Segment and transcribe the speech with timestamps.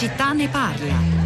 [0.00, 1.20] città ne parla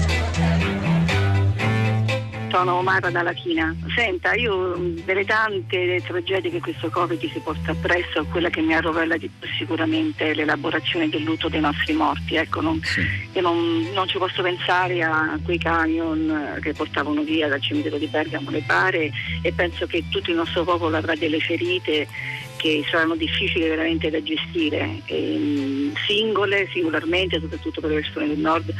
[2.54, 3.74] sono Mara da Latina.
[3.96, 9.16] Senta, io delle tante tragedie che questo Covid si porta appresso, quella che mi arrovella
[9.16, 12.36] di più sicuramente è l'elaborazione del lutto dei nostri morti.
[12.36, 13.00] Ecco, non, sì.
[13.32, 18.06] Io non, non, ci posso pensare a quei camion che portavano via dal cimitero di
[18.06, 19.10] Bergamo le pare
[19.42, 22.06] e penso che tutto il nostro popolo avrà delle ferite
[22.64, 28.74] che saranno difficili veramente da gestire, e, singole, singolarmente, soprattutto per le persone del nord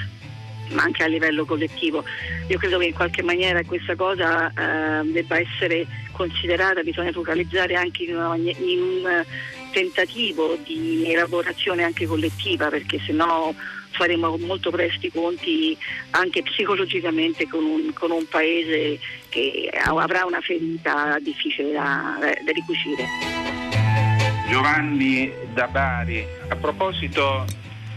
[0.71, 2.03] ma anche a livello collettivo.
[2.49, 8.05] Io credo che in qualche maniera questa cosa eh, debba essere considerata, bisogna focalizzare anche
[8.05, 9.25] in, una, in un
[9.71, 13.55] tentativo di elaborazione anche collettiva, perché se no
[13.91, 15.77] faremo molto presto i conti
[16.13, 23.64] anche psicologicamente con un, con un paese che avrà una ferita difficile da, da ricucire.
[24.49, 27.45] Giovanni da Bari, a proposito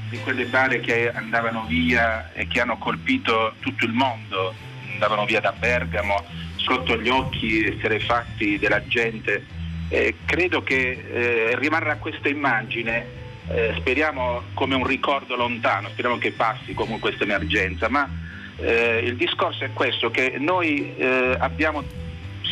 [0.09, 4.53] di quelle bare che andavano via e che hanno colpito tutto il mondo,
[4.93, 6.23] andavano via da Bergamo
[6.55, 9.45] sotto gli occhi esterefatti della gente.
[9.89, 13.05] Eh, credo che eh, rimarrà questa immagine,
[13.49, 18.09] eh, speriamo come un ricordo lontano, speriamo che passi comunque questa emergenza, ma
[18.57, 21.83] eh, il discorso è questo, che noi eh, abbiamo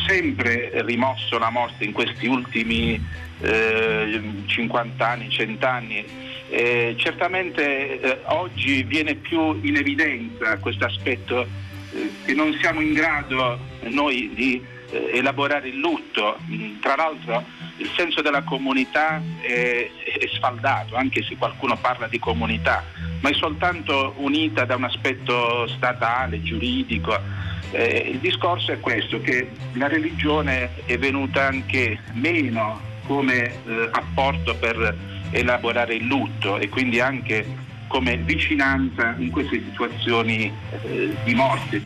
[0.06, 3.00] sempre rimosso la morte in questi ultimi
[3.38, 6.04] 50 eh, anni, 100 anni
[6.48, 12.92] eh, certamente eh, oggi viene più in evidenza questo aspetto eh, che non siamo in
[12.92, 16.38] grado noi di eh, elaborare il lutto.
[16.48, 17.44] Mm, tra l'altro
[17.78, 19.90] il senso della comunità è,
[20.20, 22.84] è sfaldato, anche se qualcuno parla di comunità,
[23.20, 27.44] ma è soltanto unita da un aspetto statale, giuridico.
[27.70, 34.54] Eh, il discorso è questo, che la religione è venuta anche meno come eh, apporto
[34.56, 34.96] per
[35.30, 37.44] elaborare il lutto e quindi anche
[37.88, 40.52] come vicinanza in queste situazioni
[40.84, 41.82] eh, di morte.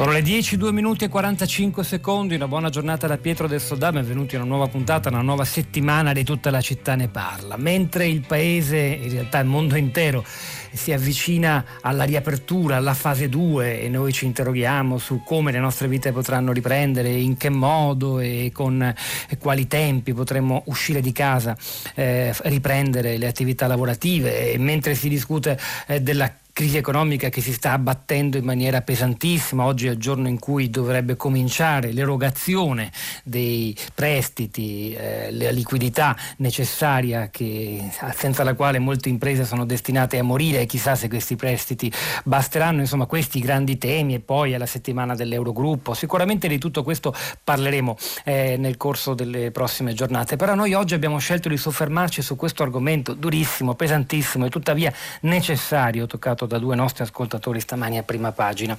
[0.00, 3.92] Sono le 10, 2 minuti e 45 secondi, una buona giornata da Pietro del Sodà,
[3.92, 7.58] benvenuti a una nuova puntata, una nuova settimana di tutta la città ne parla.
[7.58, 10.24] Mentre il paese, in realtà il mondo intero,
[10.72, 15.86] si avvicina alla riapertura, alla fase 2 e noi ci interroghiamo su come le nostre
[15.86, 18.94] vite potranno riprendere, in che modo e con
[19.38, 21.54] quali tempi potremmo uscire di casa,
[21.94, 24.50] eh, riprendere le attività lavorative.
[24.50, 29.64] E mentre si discute eh, della crisi economica che si sta abbattendo in maniera pesantissima.
[29.64, 32.90] Oggi è il giorno in cui dovrebbe cominciare l'erogazione
[33.24, 40.22] dei prestiti, eh, la liquidità necessaria che, senza la quale molte imprese sono destinate a
[40.22, 41.90] morire e chissà se questi prestiti
[42.24, 42.80] basteranno.
[42.80, 45.94] Insomma, questi grandi temi e poi alla settimana dell'Eurogruppo.
[45.94, 50.36] Sicuramente di tutto questo parleremo eh, nel corso delle prossime giornate.
[50.36, 56.06] Però noi oggi abbiamo scelto di soffermarci su questo argomento durissimo, pesantissimo e tuttavia necessario,
[56.06, 58.76] toccato da due nostri ascoltatori stamani a prima pagina.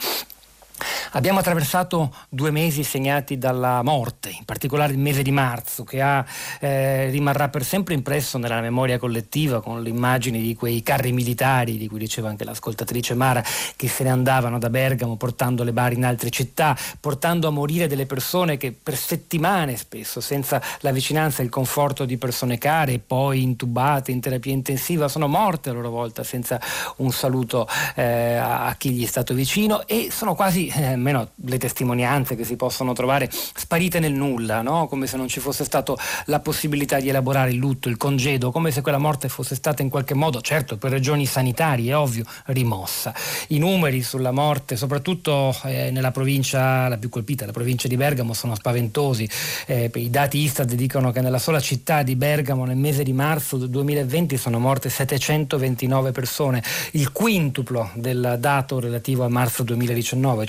[1.13, 6.23] Abbiamo attraversato due mesi segnati dalla morte, in particolare il mese di marzo, che ha,
[6.61, 11.77] eh, rimarrà per sempre impresso nella memoria collettiva con le immagini di quei carri militari,
[11.77, 13.43] di cui diceva anche l'ascoltatrice Mara,
[13.75, 17.87] che se ne andavano da Bergamo portando le bari in altre città, portando a morire
[17.87, 22.99] delle persone che per settimane spesso, senza la vicinanza e il conforto di persone care,
[22.99, 26.57] poi intubate in terapia intensiva, sono morte a loro volta senza
[26.97, 31.57] un saluto eh, a chi gli è stato vicino e sono quasi eh, almeno le
[31.57, 34.87] testimonianze che si possono trovare sparite nel nulla, no?
[34.87, 35.93] come se non ci fosse stata
[36.25, 39.89] la possibilità di elaborare il lutto, il congedo, come se quella morte fosse stata in
[39.89, 43.13] qualche modo, certo per ragioni sanitarie, è ovvio, rimossa.
[43.47, 48.33] I numeri sulla morte, soprattutto eh, nella provincia la più colpita, la provincia di Bergamo,
[48.33, 49.27] sono spaventosi.
[49.65, 53.57] Eh, I dati Istat dicono che nella sola città di Bergamo nel mese di marzo
[53.57, 60.45] del 2020 sono morte 729 persone, il quintuplo del dato relativo a marzo 2019,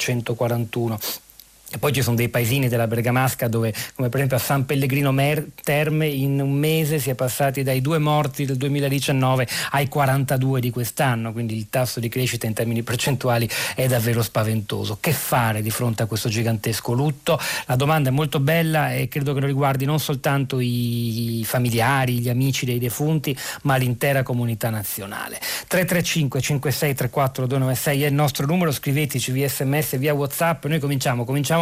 [0.49, 1.32] 141.
[1.75, 5.11] E poi ci sono dei paesini della Bergamasca dove, come per esempio a San Pellegrino
[5.11, 10.61] Mer- Terme, in un mese si è passati dai due morti del 2019 ai 42
[10.61, 14.99] di quest'anno, quindi il tasso di crescita in termini percentuali è davvero spaventoso.
[15.01, 17.41] Che fare di fronte a questo gigantesco lutto?
[17.65, 22.29] La domanda è molto bella e credo che lo riguardi non soltanto i familiari, gli
[22.29, 25.41] amici dei defunti, ma l'intera comunità nazionale.
[25.69, 31.61] 335 5634 296 è il nostro numero, scriveteci via sms, via whatsapp, noi cominciamo, cominciamo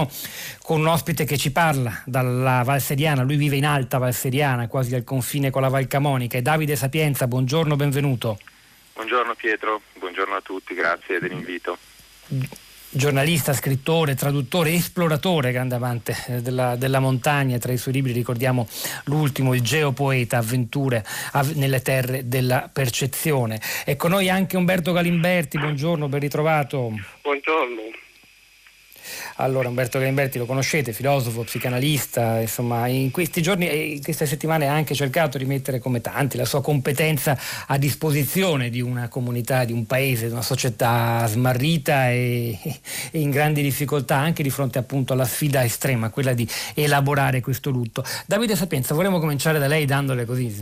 [0.62, 4.68] con un ospite che ci parla dalla Val Seriana, lui vive in Alta Val Seriana,
[4.68, 6.38] quasi al confine con la Val Camonica.
[6.38, 8.38] È Davide Sapienza, buongiorno, benvenuto.
[8.92, 11.78] Buongiorno Pietro, buongiorno a tutti, grazie dell'invito.
[12.90, 17.56] giornalista, scrittore, traduttore, esploratore, grande amante eh, della, della, montagna.
[17.58, 18.68] Tra i suoi libri ricordiamo
[19.04, 21.04] l'ultimo, Il Geopoeta, Avventure
[21.54, 23.60] nelle terre della percezione.
[23.86, 26.92] E con noi anche Umberto Galimberti, buongiorno, ben ritrovato.
[27.22, 28.08] Buongiorno.
[29.40, 34.68] Allora, Umberto Galimberti lo conoscete, filosofo, psicanalista, insomma, in questi giorni e in queste settimane
[34.68, 39.64] ha anche cercato di mettere come tanti la sua competenza a disposizione di una comunità,
[39.64, 42.58] di un paese, di una società smarrita e,
[43.10, 47.70] e in grandi difficoltà anche di fronte appunto alla sfida estrema, quella di elaborare questo
[47.70, 48.04] lutto.
[48.26, 50.54] Davide Sapienza, vorremmo cominciare da lei dandole così,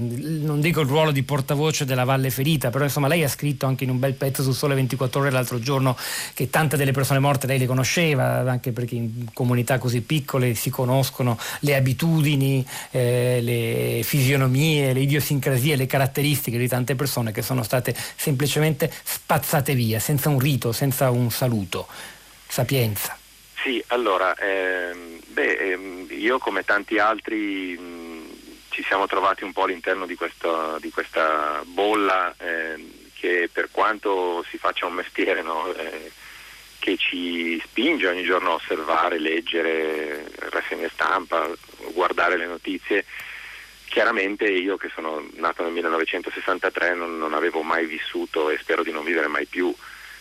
[0.44, 3.82] non dico il ruolo di portavoce della Valle Ferita, però insomma lei ha scritto anche
[3.82, 5.96] in un bel pezzo su Sole 24 ore l'altro giorno
[6.32, 10.54] che tante delle persone morte lei le conosceva, anche anche perché in comunità così piccole
[10.54, 17.42] si conoscono le abitudini, eh, le fisionomie, le idiosincrasie, le caratteristiche di tante persone che
[17.42, 21.86] sono state semplicemente spazzate via, senza un rito, senza un saluto.
[22.46, 23.16] Sapienza.
[23.62, 28.30] Sì, allora, ehm, beh, ehm, io come tanti altri mh,
[28.70, 32.76] ci siamo trovati un po' all'interno di, questo, di questa bolla eh,
[33.12, 36.10] che per quanto si faccia un mestiere no, eh,
[36.78, 41.50] che ci spinge ogni giorno a osservare, leggere rassegne stampa,
[41.92, 43.04] guardare le notizie.
[43.86, 48.92] Chiaramente io che sono nato nel 1963 non, non, avevo mai vissuto e spero di
[48.92, 49.74] non vivere mai più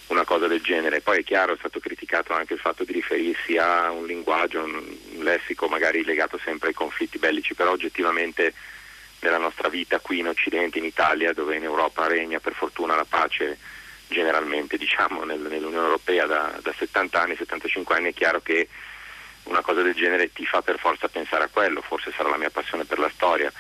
[0.08, 1.02] una cosa del genere.
[1.02, 4.82] Poi è chiaro, è stato criticato anche il fatto di riferirsi a un linguaggio, un,
[5.20, 8.54] lessico magari legato sempre ai conflitti bellici, però oggettivamente
[9.20, 13.06] nella nostra vita qui in Occidente, in Italia, dove in Europa regna per fortuna la
[13.08, 13.58] pace,
[14.08, 18.68] generalmente diciamo, nel, nell'Unione Europea da, da 70 anni, 75 anni, è chiaro che
[19.44, 22.50] una cosa del genere ti fa per forza pensare a quello, forse sarà la mia
[22.50, 23.52] passione per la storia.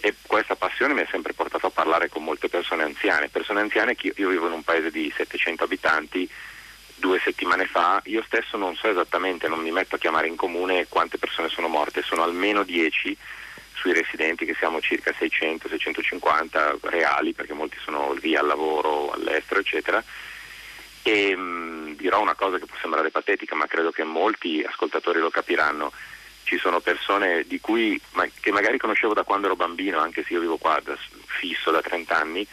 [0.00, 3.96] E questa passione mi ha sempre portato a parlare con molte persone anziane, persone anziane
[3.96, 6.28] che io, vivo in un paese di 700 abitanti,
[6.94, 10.86] due settimane fa, io stesso non so esattamente, non mi metto a chiamare in comune
[10.88, 13.16] quante persone sono morte, sono almeno 10
[13.78, 20.02] sui residenti che siamo circa 600-650 reali perché molti sono via al lavoro, all'estero eccetera.
[21.02, 25.20] E mh, mm, dirò una cosa che può sembrare patetica ma credo che molti ascoltatori
[25.20, 25.92] lo capiranno.
[26.42, 30.32] Ci sono persone di cui, ma, che magari conoscevo da quando ero bambino anche se
[30.32, 30.96] io vivo qua da,
[31.26, 32.46] fisso da 30 anni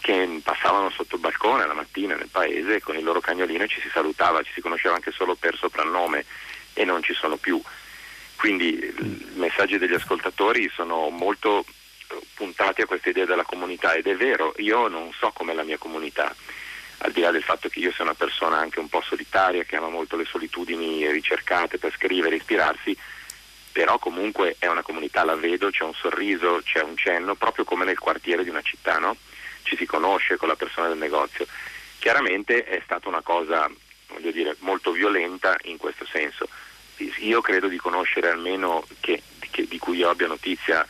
[0.00, 3.80] che passavano sotto il balcone la mattina nel paese con il loro cagnolino e ci
[3.80, 6.24] si salutava, ci si conosceva anche solo per soprannome
[6.72, 7.60] e non ci sono più
[8.42, 11.64] quindi i messaggi degli ascoltatori sono molto
[12.34, 15.78] puntati a questa idea della comunità ed è vero, io non so com'è la mia
[15.78, 16.34] comunità,
[16.98, 19.76] al di là del fatto che io sia una persona anche un po' solitaria, che
[19.76, 22.98] ama molto le solitudini ricercate per scrivere, ispirarsi,
[23.70, 27.84] però comunque è una comunità, la vedo, c'è un sorriso, c'è un cenno, proprio come
[27.84, 29.16] nel quartiere di una città, no?
[29.62, 31.46] ci si conosce con la persona del negozio.
[32.00, 33.70] Chiaramente è stata una cosa,
[34.18, 36.48] dire, molto violenta in questo senso
[37.18, 40.86] io credo di conoscere almeno che, che, di cui io abbia notizia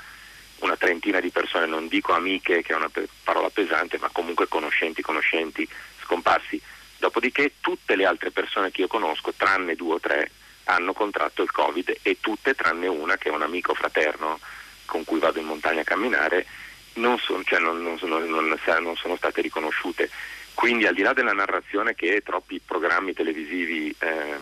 [0.59, 2.91] una trentina di persone, non dico amiche che è una
[3.25, 5.69] parola pesante, ma comunque conoscenti, conoscenti
[6.03, 6.61] scomparsi.
[6.99, 10.31] Dopodiché tutte le altre persone che io conosco, tranne due o tre,
[10.64, 14.38] hanno contratto il Covid e tutte tranne una che è un amico fraterno
[14.85, 16.47] con cui vado in montagna a camminare,
[16.94, 20.10] non sono, cioè non, non, sono, non sono, state riconosciute.
[20.55, 24.39] Quindi al di là della narrazione che troppi programmi televisivi eh,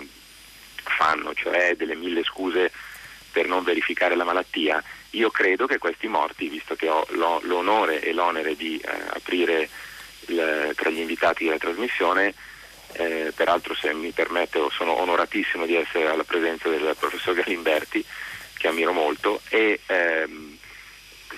[0.91, 2.71] fanno, cioè delle mille scuse
[3.31, 8.13] per non verificare la malattia, io credo che questi morti, visto che ho l'onore e
[8.13, 9.69] l'onere di eh, aprire
[10.27, 12.35] il, tra gli invitati della trasmissione,
[12.93, 18.05] eh, peraltro se mi permette sono onoratissimo di essere alla presenza del professor Galimberti,
[18.57, 20.59] che ammiro molto, e ehm,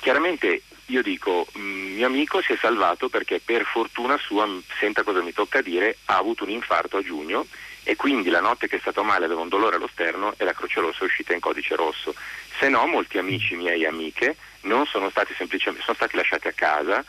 [0.00, 4.46] chiaramente io dico, mio amico si è salvato perché per fortuna sua,
[4.78, 7.46] senta cosa mi tocca dire, ha avuto un infarto a giugno
[7.84, 10.52] e quindi la notte che è stato male aveva un dolore allo sterno e la
[10.52, 12.14] Croce Rossa è uscita in codice rosso.
[12.58, 16.52] Se no molti amici miei e amiche non sono stati semplicemente sono stati lasciati a
[16.52, 17.04] casa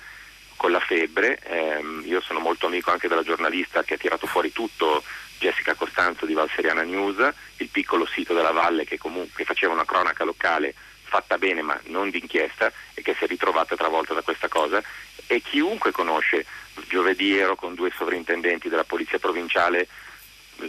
[0.56, 4.51] con la febbre, ehm, io sono molto amico anche della giornalista che ha tirato fuori
[4.53, 5.03] tutto
[5.38, 7.18] Jessica Costanzo di Valseriana News,
[7.58, 12.10] il piccolo sito della Valle che comunque faceva una cronaca locale fatta bene ma non
[12.10, 14.82] d'inchiesta e che si è ritrovata travolta da questa cosa
[15.27, 16.46] e chiunque conosce,
[16.88, 19.88] giovedì ero con due sovrintendenti della polizia provinciale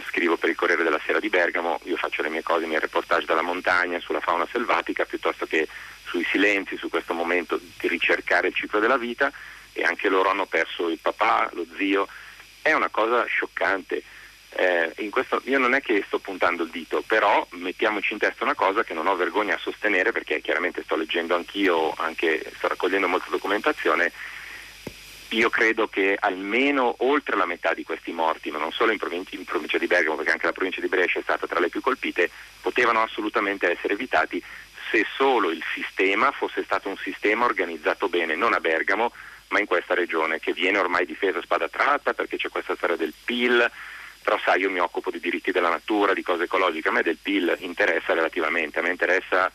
[0.05, 2.79] scrivo per il Corriere della Sera di Bergamo, io faccio le mie cose, i miei
[2.79, 5.67] reportage dalla montagna, sulla fauna selvatica, piuttosto che
[6.05, 9.31] sui silenzi, su questo momento di ricercare il ciclo della vita
[9.73, 12.07] e anche loro hanno perso il papà, lo zio.
[12.61, 14.03] È una cosa scioccante.
[14.57, 18.55] Eh, questo, io non è che sto puntando il dito, però mettiamoci in testa una
[18.55, 23.07] cosa che non ho vergogna a sostenere perché chiaramente sto leggendo anch'io, anche sto raccogliendo
[23.07, 24.11] molta documentazione
[25.29, 29.35] io credo che almeno oltre la metà di questi morti, ma non solo in provincia,
[29.35, 31.81] in provincia, di Bergamo, perché anche la provincia di Brescia è stata tra le più
[31.81, 32.29] colpite,
[32.61, 34.41] potevano assolutamente essere evitati
[34.91, 39.11] se solo il sistema fosse stato un sistema organizzato bene, non a Bergamo,
[39.49, 42.95] ma in questa regione, che viene ormai difesa a spada tratta perché c'è questa storia
[42.95, 43.69] del PIL,
[44.21, 47.17] però sai io mi occupo di diritti della natura, di cose ecologiche, a me del
[47.21, 49.51] PIL interessa relativamente, a me interessa,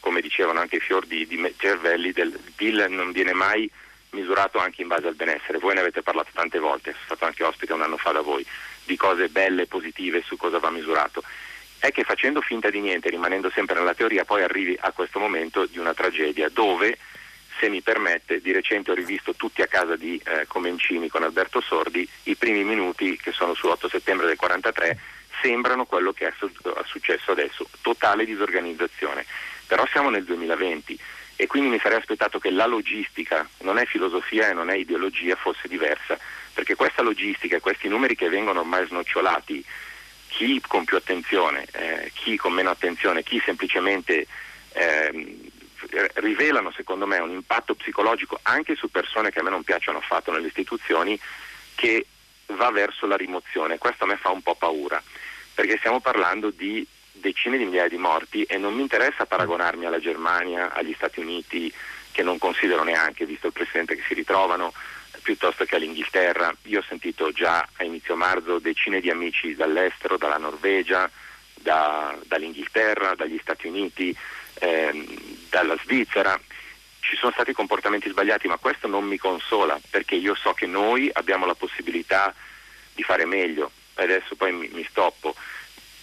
[0.00, 3.70] come dicevano anche i fior di, di Cervelli, del PIL non viene mai
[4.14, 5.58] misurato anche in base al benessere.
[5.58, 8.46] Voi ne avete parlato tante volte, sono stato anche ospite un anno fa da voi,
[8.84, 11.22] di cose belle, e positive, su cosa va misurato.
[11.78, 15.66] È che facendo finta di niente, rimanendo sempre nella teoria, poi arrivi a questo momento
[15.66, 16.96] di una tragedia dove,
[17.58, 21.60] se mi permette, di recente ho rivisto tutti a casa di eh, Comencini con Alberto
[21.60, 24.98] Sordi, i primi minuti che sono su 8 settembre del 43
[25.42, 29.26] sembrano quello che è, è successo adesso, totale disorganizzazione.
[29.66, 30.98] Però siamo nel 2020
[31.36, 35.36] e quindi mi sarei aspettato che la logistica, non è filosofia e non è ideologia,
[35.36, 36.18] fosse diversa,
[36.52, 39.64] perché questa logistica e questi numeri che vengono ormai snocciolati,
[40.28, 44.26] chi con più attenzione, eh, chi con meno attenzione, chi semplicemente
[44.72, 45.50] eh,
[46.14, 50.32] rivelano secondo me un impatto psicologico anche su persone che a me non piacciono affatto
[50.32, 51.18] nelle istituzioni
[51.74, 52.06] che
[52.46, 53.78] va verso la rimozione.
[53.78, 55.02] Questo a me fa un po' paura,
[55.54, 60.00] perché stiamo parlando di decine di migliaia di morti e non mi interessa paragonarmi alla
[60.00, 61.72] Germania, agli Stati Uniti,
[62.12, 64.72] che non considero neanche, visto il Presidente che si ritrovano,
[65.22, 66.54] piuttosto che all'Inghilterra.
[66.64, 71.10] Io ho sentito già a inizio marzo decine di amici dall'estero, dalla Norvegia,
[71.54, 74.16] da, dall'Inghilterra, dagli Stati Uniti,
[74.60, 75.04] ehm,
[75.48, 76.38] dalla Svizzera.
[77.00, 81.10] Ci sono stati comportamenti sbagliati, ma questo non mi consola, perché io so che noi
[81.12, 82.34] abbiamo la possibilità
[82.94, 83.70] di fare meglio.
[83.94, 85.34] Adesso poi mi, mi stoppo.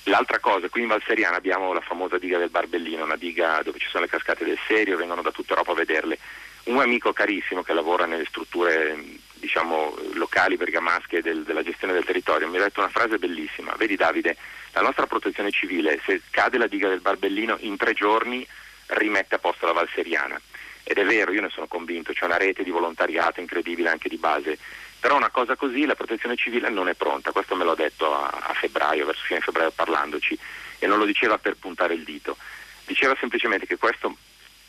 [0.06, 3.88] L'altra cosa, qui in Valseriana abbiamo la famosa diga del Barbellino, una diga dove ci
[3.88, 6.18] sono le cascate del Serio, vengono da tutta Europa a vederle.
[6.64, 8.98] Un amico carissimo che lavora nelle strutture
[9.34, 13.76] diciamo, locali bergamasche del, della gestione del territorio mi ha detto una frase bellissima.
[13.78, 14.38] Vedi Davide,
[14.74, 18.46] la nostra protezione civile, se cade la diga del Barbellino, in tre giorni
[18.88, 20.40] rimette a posto la Valseriana.
[20.84, 24.18] Ed è vero, io ne sono convinto, c'è una rete di volontariato incredibile anche di
[24.18, 24.58] base
[25.02, 28.28] però una cosa così la protezione civile non è pronta, questo me l'ho detto a,
[28.30, 30.38] a febbraio, verso fine febbraio parlandoci,
[30.78, 32.38] e non lo diceva per puntare il dito,
[32.86, 34.16] diceva semplicemente che questo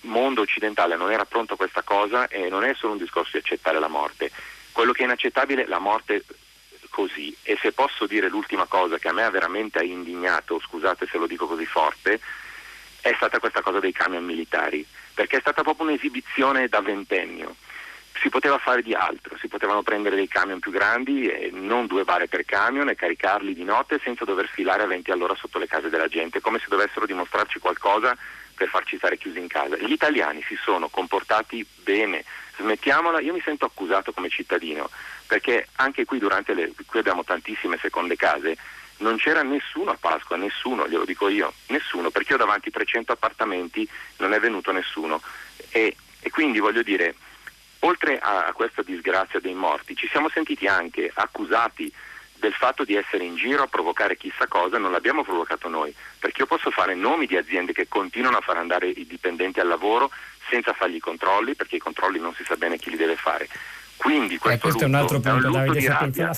[0.01, 3.39] mondo occidentale non era pronto a questa cosa e non è solo un discorso di
[3.39, 4.31] accettare la morte,
[4.73, 6.25] quello che è inaccettabile è la morte
[6.89, 7.37] così.
[7.43, 11.27] E se posso dire l'ultima cosa che a me ha veramente indignato, scusate se lo
[11.27, 12.19] dico così forte,
[13.03, 17.57] è stata questa cosa dei camion militari, perché è stata proprio un'esibizione da ventennio
[18.21, 22.04] si poteva fare di altro, si potevano prendere dei camion più grandi e non due
[22.04, 25.66] bare per camion e caricarli di notte senza dover sfilare a 20 all'ora sotto le
[25.66, 28.16] case della gente, come se dovessero dimostrarci qualcosa
[28.54, 29.76] per farci stare chiusi in casa.
[29.76, 32.25] Gli italiani si sono comportati bene,
[32.59, 34.90] smettiamola, io mi sento accusato come cittadino,
[35.26, 38.57] perché anche qui durante le, qui abbiamo tantissime seconde case,
[38.99, 43.88] non c'era nessuno a Pasqua, nessuno, glielo dico io, nessuno, perché io davanti 300 appartamenti
[44.19, 45.21] non è venuto nessuno.
[45.71, 47.16] E, e quindi voglio dire,
[47.85, 51.93] oltre a questa disgrazia dei morti, ci siamo sentiti anche accusati
[52.43, 56.41] del fatto di essere in giro a provocare chissà cosa, non l'abbiamo provocato noi, perché
[56.41, 60.11] io posso fare nomi di aziende che continuano a far andare i dipendenti al lavoro
[60.51, 63.49] senza fargli i controlli, perché i controlli non si sa bene chi li deve fare.
[63.97, 66.33] Quindi questo, eh, questo è un altro punto, Davide, rabbia.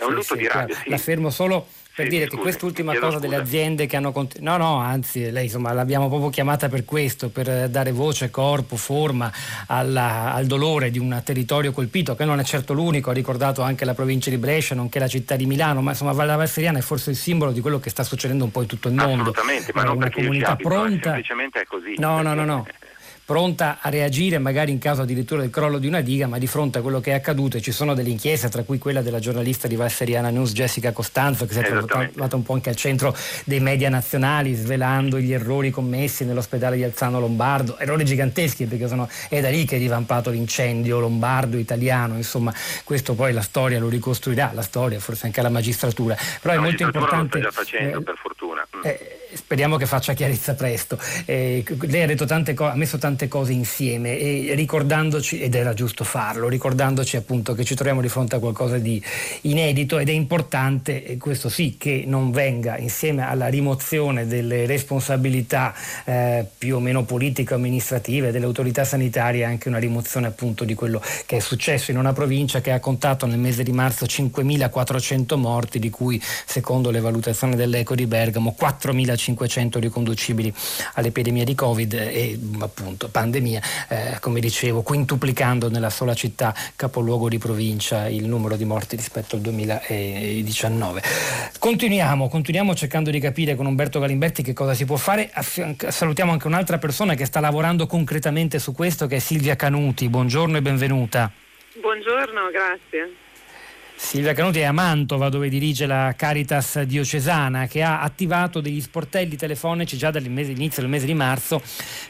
[0.00, 0.88] È un lutto sì, di rabbia, sì.
[0.88, 3.18] La fermo solo per sì, dire che quest'ultima cosa scusa.
[3.18, 7.28] delle aziende che hanno continuato, no no anzi lei insomma l'abbiamo proprio chiamata per questo
[7.28, 9.30] per dare voce, corpo, forma
[9.66, 13.84] alla, al dolore di un territorio colpito che non è certo l'unico ha ricordato anche
[13.84, 17.10] la provincia di Brescia nonché la città di Milano ma insomma Valle Valseriana è forse
[17.10, 19.82] il simbolo di quello che sta succedendo un po' in tutto il mondo assolutamente ma
[19.82, 22.66] non una comunità abito, pronta semplicemente è così no no no no
[23.30, 26.78] pronta a reagire magari in caso addirittura del crollo di una diga, ma di fronte
[26.78, 29.68] a quello che è accaduto e ci sono delle inchieste, tra cui quella della giornalista
[29.68, 33.60] di Valseriana News Jessica Costanzo, che si è trovata un po' anche al centro dei
[33.60, 39.40] media nazionali, svelando gli errori commessi nell'ospedale di Alzano Lombardo, errori giganteschi perché sono, è
[39.40, 44.50] da lì che è divampato l'incendio lombardo italiano, insomma questo poi la storia lo ricostruirà,
[44.54, 47.38] la storia, forse anche la magistratura, però la è molto importante...
[47.38, 48.66] Lo sta già facendo, eh, per fortuna.
[48.82, 50.98] Eh, speriamo che faccia chiarezza presto.
[51.24, 56.04] Eh, lei ha tante cose, ha messo tante cose insieme e ricordandoci, ed era giusto
[56.04, 59.02] farlo, ricordandoci appunto che ci troviamo di fronte a qualcosa di
[59.42, 66.44] inedito ed è importante, questo sì, che non venga insieme alla rimozione delle responsabilità eh,
[66.56, 71.02] più o meno politiche o amministrative delle autorità sanitarie anche una rimozione appunto di quello
[71.26, 75.78] che è successo in una provincia che ha contato nel mese di marzo 5.400 morti,
[75.78, 80.52] di cui secondo le valutazioni dell'Eco di Bergamo 4.000 2.500 riconducibili
[80.94, 87.38] all'epidemia di Covid e appunto pandemia, eh, come dicevo, quintuplicando nella sola città capoluogo di
[87.38, 91.02] provincia il numero di morti rispetto al 2019.
[91.58, 95.30] Continuiamo, continuiamo cercando di capire con Umberto Galimberti che cosa si può fare.
[95.88, 100.08] Salutiamo anche un'altra persona che sta lavorando concretamente su questo che è Silvia Canuti.
[100.08, 101.30] Buongiorno e benvenuta.
[101.80, 103.29] Buongiorno, grazie.
[104.02, 109.36] Silvia Canuti è a Mantova dove dirige la Caritas diocesana che ha attivato degli sportelli
[109.36, 111.62] telefonici già dall'inizio del mese di marzo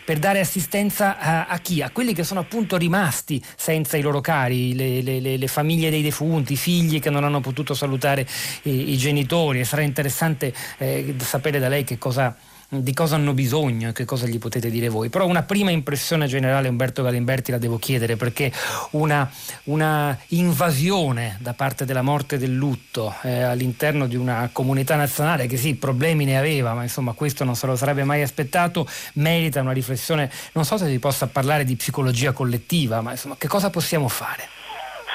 [0.02, 1.82] per dare assistenza a, a, chi?
[1.82, 6.00] A quelli che sono appunto rimasti senza i loro cari, le, le, le famiglie dei
[6.00, 8.26] defunti, i figli che non hanno potuto salutare
[8.62, 12.34] i, i genitori e sarà interessante eh, sapere da lei che cosa
[12.72, 15.08] di cosa hanno bisogno e che cosa gli potete dire voi.
[15.08, 18.52] Però una prima impressione generale, Umberto Galimberti, la devo chiedere perché
[18.90, 19.28] una,
[19.64, 25.56] una invasione da parte della morte del lutto eh, all'interno di una comunità nazionale che
[25.56, 29.72] sì, problemi ne aveva, ma insomma questo non se lo sarebbe mai aspettato, merita una
[29.72, 34.06] riflessione, non so se si possa parlare di psicologia collettiva, ma insomma che cosa possiamo
[34.08, 34.48] fare?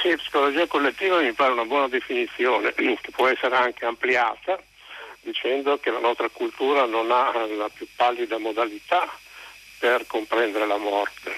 [0.01, 4.59] Sì, psicologia collettiva mi pare una buona definizione che può essere anche ampliata
[5.25, 9.11] dicendo che la nostra cultura non ha la più pallida modalità
[9.79, 11.33] per comprendere la morte.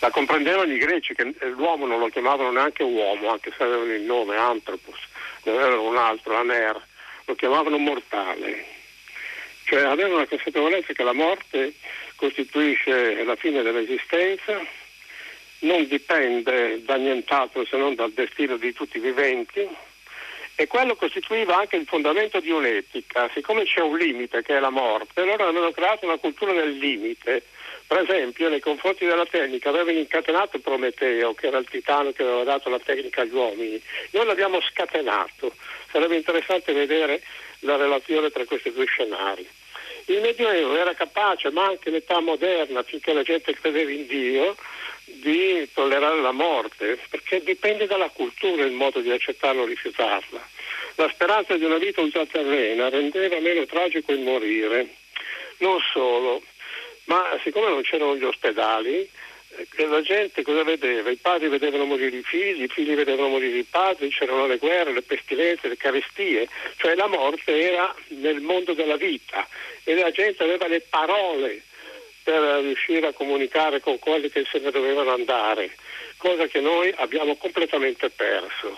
[0.00, 4.02] La comprendevano i greci, che l'uomo non lo chiamavano neanche uomo, anche se avevano il
[4.02, 4.98] nome Anthropos,
[5.42, 6.82] ne avevano un altro, Aner,
[7.26, 8.72] lo chiamavano mortale.
[9.64, 11.74] Cioè avevano la consapevolezza che la morte
[12.16, 14.60] costituisce la fine dell'esistenza,
[15.60, 19.66] non dipende da nient'altro se non dal destino di tutti i viventi,
[20.56, 23.30] e quello costituiva anche il fondamento di un'etica.
[23.34, 27.42] Siccome c'è un limite che è la morte, allora avevano creato una cultura del limite.
[27.86, 32.44] Per esempio, nei confronti della tecnica avevano incatenato Prometeo, che era il titano che aveva
[32.44, 33.80] dato la tecnica agli uomini.
[34.12, 35.52] Noi l'abbiamo scatenato.
[35.90, 37.20] Sarebbe interessante vedere
[37.60, 39.46] la relazione tra questi due scenari.
[40.06, 44.56] Il Medioevo era capace, ma anche l'età moderna, finché la gente credeva in Dio,
[45.04, 50.48] di tollerare la morte, perché dipende dalla cultura il modo di accettarla o rifiutarla.
[50.96, 54.88] La speranza di una vita ultraterrena rendeva meno tragico il morire.
[55.58, 56.42] Non solo,
[57.04, 59.08] ma siccome non c'erano gli ospedali,
[59.76, 61.10] eh, la gente cosa vedeva?
[61.10, 64.92] I padri vedevano morire i figli, i figli vedevano morire i padri, c'erano le guerre,
[64.92, 69.46] le pestilenze, le carestie, cioè la morte era nel mondo della vita
[69.84, 71.62] e la gente aveva le parole
[72.24, 75.76] per riuscire a comunicare con quelli che se ne dovevano andare,
[76.16, 78.76] cosa che noi abbiamo completamente perso.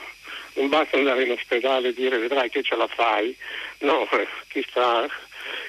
[0.54, 3.35] Non basta andare in ospedale e dire vedrai che ce la fai,
[3.80, 4.06] no,
[4.50, 5.09] chi, sta,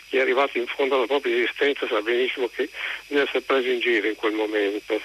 [0.09, 2.67] chi è arrivato in fondo alla propria esistenza sa benissimo che
[3.07, 4.99] deve essere preso in giro in quel momento.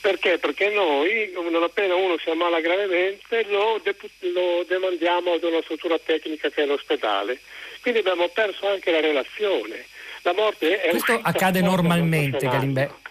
[0.00, 0.38] Perché?
[0.38, 3.96] Perché noi, non appena uno si ammala gravemente, lo, de-
[4.32, 7.40] lo demandiamo ad una struttura tecnica che è l'ospedale.
[7.82, 9.86] Quindi abbiamo perso anche la relazione
[10.22, 13.08] la morte è Questo accade normalmente, Galimberti.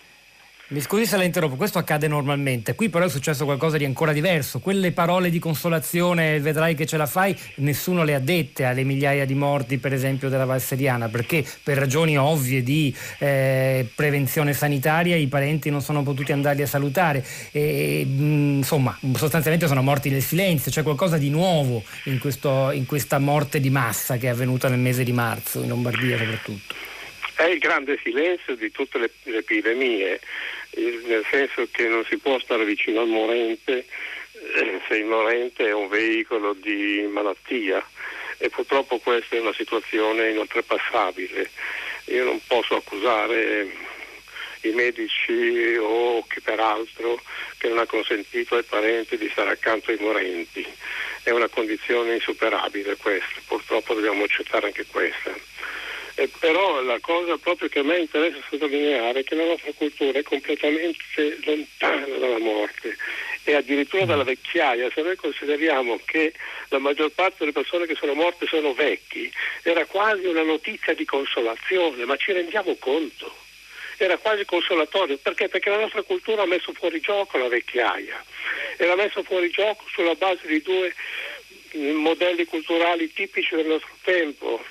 [0.72, 4.14] Mi scusi se la interrompo, questo accade normalmente, qui però è successo qualcosa di ancora
[4.14, 8.84] diverso, quelle parole di consolazione, vedrai che ce la fai, nessuno le ha dette alle
[8.84, 15.16] migliaia di morti per esempio della Valseriana, perché per ragioni ovvie di eh, prevenzione sanitaria
[15.16, 20.22] i parenti non sono potuti andarli a salutare, e, mm, insomma sostanzialmente sono morti nel
[20.22, 24.70] silenzio, c'è qualcosa di nuovo in, questo, in questa morte di massa che è avvenuta
[24.70, 26.89] nel mese di marzo, in Lombardia soprattutto
[27.40, 30.20] è il grande silenzio di tutte le, le epidemie,
[30.76, 33.86] nel senso che non si può stare vicino al morente
[34.56, 37.82] eh, se il morente è un veicolo di malattia
[38.38, 41.50] e purtroppo questa è una situazione inoltrepassabile.
[42.08, 43.68] Io non posso accusare
[44.62, 47.22] i medici o chi peraltro
[47.58, 50.66] che non ha consentito ai parenti di stare accanto ai morenti.
[51.24, 55.34] È una condizione insuperabile questa, purtroppo dobbiamo accettare anche questa.
[56.20, 60.20] Eh, però la cosa proprio che a me interessa sottolineare è che la nostra cultura
[60.20, 62.98] è completamente lontana dalla morte
[63.46, 64.92] e addirittura dalla vecchiaia.
[64.94, 66.34] Se noi consideriamo che
[66.68, 69.32] la maggior parte delle persone che sono morte sono vecchi,
[69.64, 73.34] era quasi una notizia di consolazione, ma ci rendiamo conto?
[73.96, 75.48] Era quasi consolatorio, perché?
[75.48, 78.22] Perché la nostra cultura ha messo fuori gioco la vecchiaia
[78.76, 80.94] e l'ha messo fuori gioco sulla base di due
[81.94, 84.62] modelli culturali tipici del nostro tempo,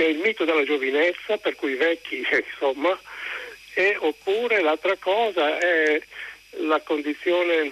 [0.00, 2.98] che è il mito della giovinezza, per cui i vecchi, insomma,
[3.74, 6.00] e, oppure l'altra cosa è
[6.60, 7.70] la condizione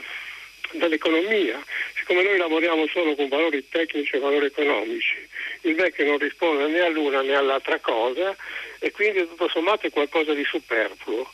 [0.73, 1.59] dell'economia.
[1.95, 5.27] Siccome noi lavoriamo solo con valori tecnici e valori economici,
[5.63, 8.37] il vecchio non risponde né all'una né all'altra cosa
[8.79, 11.31] e quindi tutto sommato è qualcosa di superfluo.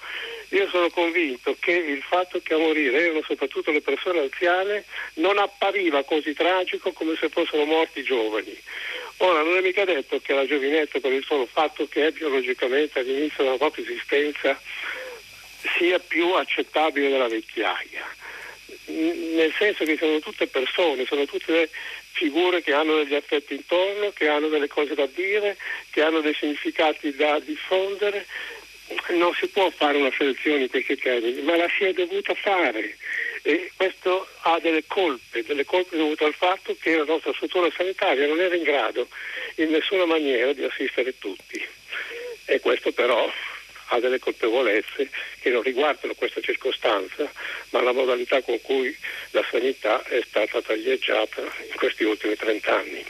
[0.51, 5.39] Io sono convinto che il fatto che a morire erano soprattutto le persone anziane non
[5.39, 8.57] appariva così tragico come se fossero morti giovani.
[9.19, 12.99] Ora non è mica detto che la giovinezza per il solo fatto che è biologicamente
[12.99, 14.61] all'inizio della propria esistenza
[15.77, 18.05] sia più accettabile della vecchiaia,
[18.87, 21.71] nel senso che sono tutte persone, sono tutte
[22.13, 25.57] figure che hanno degli affetti intorno, che hanno delle cose da dire,
[25.91, 28.27] che hanno dei significati da diffondere.
[29.09, 32.97] Non si può fare una selezione in questi termini, ma la si è dovuta fare
[33.47, 38.27] e questo ha delle colpe, delle colpe dovute al fatto che la nostra struttura sanitaria
[38.27, 39.07] non era in grado
[39.57, 41.63] in nessuna maniera di assistere tutti.
[42.47, 43.31] E questo però
[43.89, 47.31] ha delle colpevolezze che non riguardano questa circostanza,
[47.69, 48.97] ma la modalità con cui
[49.33, 53.05] la sanità è stata taglieggiata in questi ultimi trent'anni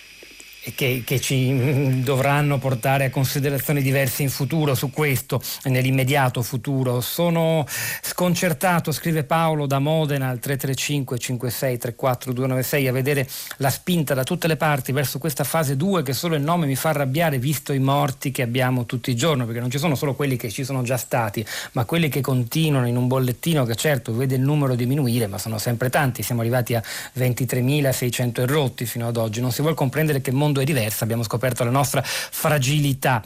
[0.74, 7.00] che, che, ci mm, dovranno portare a considerazioni diverse in futuro su questo, nell'immediato futuro.
[7.00, 7.66] Sono
[8.02, 14.22] sconcertato, scrive Paolo da Modena al 335 56 34 296, a vedere la spinta da
[14.22, 17.72] tutte le parti verso questa fase 2 che solo il nome mi fa arrabbiare visto
[17.72, 20.64] i morti che abbiamo tutti i giorni, perché non ci sono solo quelli che ci
[20.64, 24.74] sono già stati, ma quelli che continuano in un bollettino che certo vede il numero
[24.74, 26.82] diminuire, ma sono sempre tanti, siamo arrivati a
[27.16, 29.40] 23.600 errotti fino ad oggi.
[29.40, 33.22] Non si vuole comprendere che mondo mondo è diversa, abbiamo scoperto la nostra fragilità.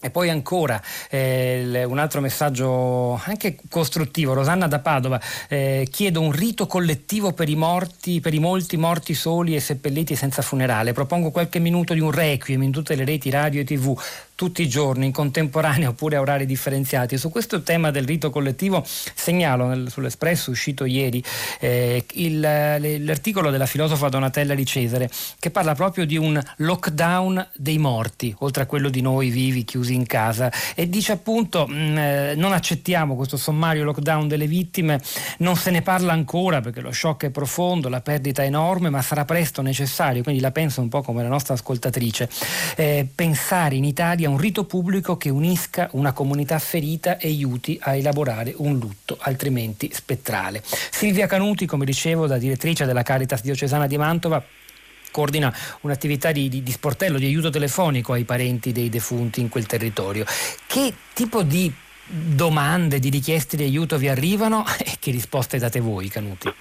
[0.00, 0.80] E poi ancora
[1.10, 7.48] eh, un altro messaggio anche costruttivo, Rosanna da Padova, eh, chiedo un rito collettivo per
[7.48, 12.00] i morti, per i molti morti soli e seppelliti senza funerale, propongo qualche minuto di
[12.00, 13.98] un requiem in tutte le reti radio e tv,
[14.38, 17.18] tutti i giorni in contemporanea oppure a orari differenziati.
[17.18, 21.20] Su questo tema del rito collettivo segnalo nel, sull'Espresso uscito ieri
[21.58, 27.78] eh, il, l'articolo della filosofa Donatella di Cesare che parla proprio di un lockdown dei
[27.78, 31.98] morti, oltre a quello di noi vivi chiusi in casa e dice appunto mh, mm,
[31.98, 35.00] eh, non accettiamo questo sommario lockdown delle vittime,
[35.38, 39.02] non se ne parla ancora perché lo shock è profondo, la perdita è enorme, ma
[39.02, 42.30] sarà presto necessario, quindi la penso un po' come la nostra ascoltatrice,
[42.76, 47.96] eh, pensare in Italia un rito pubblico che unisca una comunità ferita e aiuti a
[47.96, 50.62] elaborare un lutto altrimenti spettrale.
[50.90, 54.42] Silvia Canuti, come dicevo, da direttrice della Caritas diocesana di Mantova,
[55.10, 59.66] coordina un'attività di, di, di, sportello, di aiuto telefonico ai parenti dei defunti in quel
[59.66, 60.24] territorio.
[60.66, 61.72] Che tipo di
[62.04, 66.52] domande, di richieste di aiuto vi arrivano e che risposte date voi, Canuti?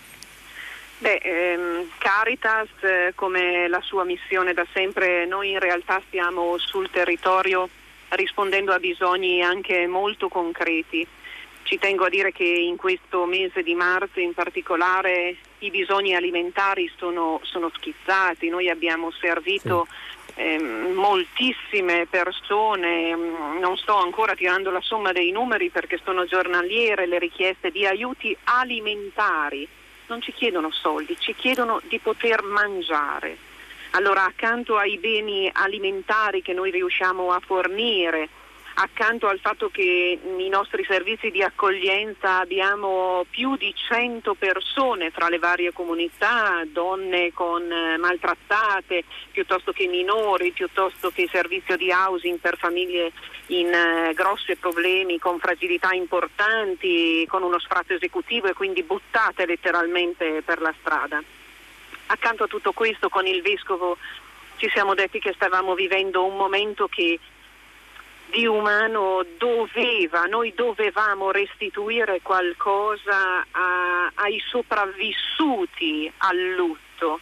[1.00, 6.90] Beh, ehm, Caritas, eh, come la sua missione da sempre, noi in realtà stiamo sul
[6.90, 7.70] territorio
[8.10, 11.06] rispondendo a bisogni anche molto concreti.
[11.62, 16.90] Ci tengo a dire che in questo mese di marzo in particolare i bisogni alimentari
[16.98, 19.86] sono, sono schizzati, noi abbiamo servito
[20.34, 20.40] sì.
[20.40, 20.58] eh,
[20.96, 27.20] moltissime persone, mm, non sto ancora tirando la somma dei numeri perché sono giornaliere le
[27.20, 29.68] richieste di aiuti alimentari
[30.08, 33.38] non ci chiedono soldi, ci chiedono di poter mangiare.
[33.92, 38.30] Allora accanto ai beni alimentari che noi riusciamo a fornire,
[38.80, 45.30] accanto al fatto che nei nostri servizi di accoglienza abbiamo più di 100 persone tra
[45.30, 52.38] le varie comunità, donne con eh, maltrattate, piuttosto che minori, piuttosto che servizio di housing
[52.38, 53.12] per famiglie
[53.48, 60.44] in eh, grossi problemi, con fragilità importanti, con uno sfratto esecutivo e quindi buttate letteralmente
[60.46, 61.22] per la strada.
[62.08, 63.98] Accanto a tutto questo con il Vescovo
[64.58, 67.20] ci siamo detti che stavamo vivendo un momento che
[68.30, 77.20] di umano doveva, noi dovevamo restituire qualcosa a, ai sopravvissuti al lutto.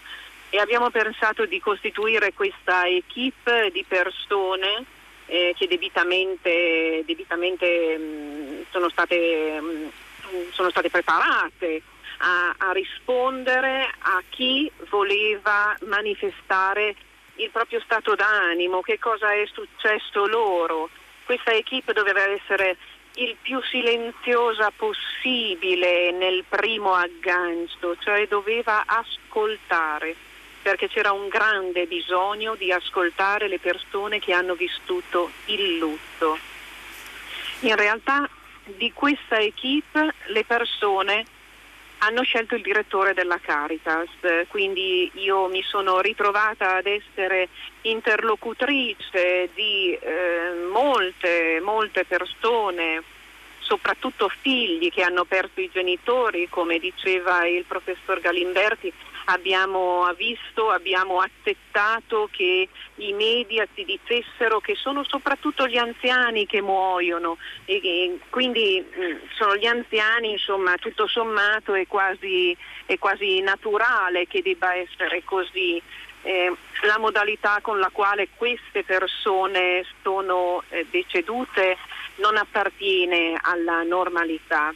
[0.49, 4.85] E abbiamo pensato di costituire questa equip di persone
[5.25, 11.81] eh, che debitamente, debitamente mh, mm, sono, state, mh, mm, sono, state, preparate
[12.19, 16.95] a, a rispondere a chi voleva manifestare
[17.35, 20.89] il proprio stato d'animo, che cosa è successo loro.
[21.25, 22.77] Questa equipe doveva essere
[23.15, 30.15] il più silenziosa possibile nel primo aggancio, cioè doveva ascoltare,
[30.61, 36.37] perché c'era un grande bisogno di ascoltare le persone che hanno vissuto il lutto.
[37.61, 38.29] In realtà
[38.65, 41.25] di questa equipe le persone
[42.05, 44.09] hanno scelto il direttore della Caritas,
[44.47, 47.49] quindi io mi sono ritrovata ad essere
[47.81, 53.01] interlocutrice di eh, molte, molte persone,
[53.59, 58.93] soprattutto figli che hanno perso i genitori, come diceva il professor Galimberti,
[59.25, 66.61] abbiamo visto, abbiamo accettato che i media si dicessero che sono soprattutto gli anziani che
[66.61, 72.97] muoiono e, e quindi mh, mm, sono gli anziani, insomma, tutto sommato è quasi, è
[72.97, 75.81] quasi naturale che debba essere così.
[76.21, 81.77] eh, la modalità con la quale queste persone sono eh, decedute
[82.15, 84.73] non appartiene alla normalità.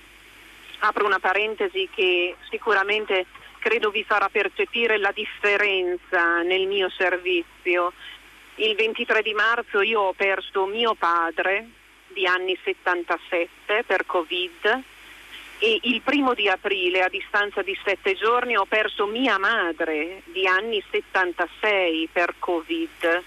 [0.80, 3.26] Apro una parentesi che sicuramente
[3.60, 7.94] credo vi farà percepire la differenza nel mio servizio.
[8.56, 11.68] Il 23 di marzo io ho perso mio padre
[12.08, 14.84] di anni 77 per Covid
[15.62, 20.48] e il primo di aprile, a distanza di sette giorni, ho perso mia madre di
[20.48, 23.24] anni 76 per Covid.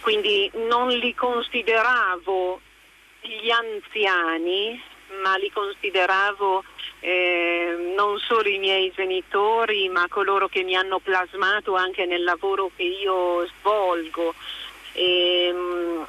[0.00, 2.60] Quindi non li consideravo
[3.20, 4.80] gli anziani,
[5.22, 6.64] ma li consideravo
[7.00, 12.70] eh, non solo i miei genitori, ma coloro che mi hanno plasmato anche nel lavoro
[12.76, 14.34] che io svolgo.
[14.92, 16.06] E, ehm,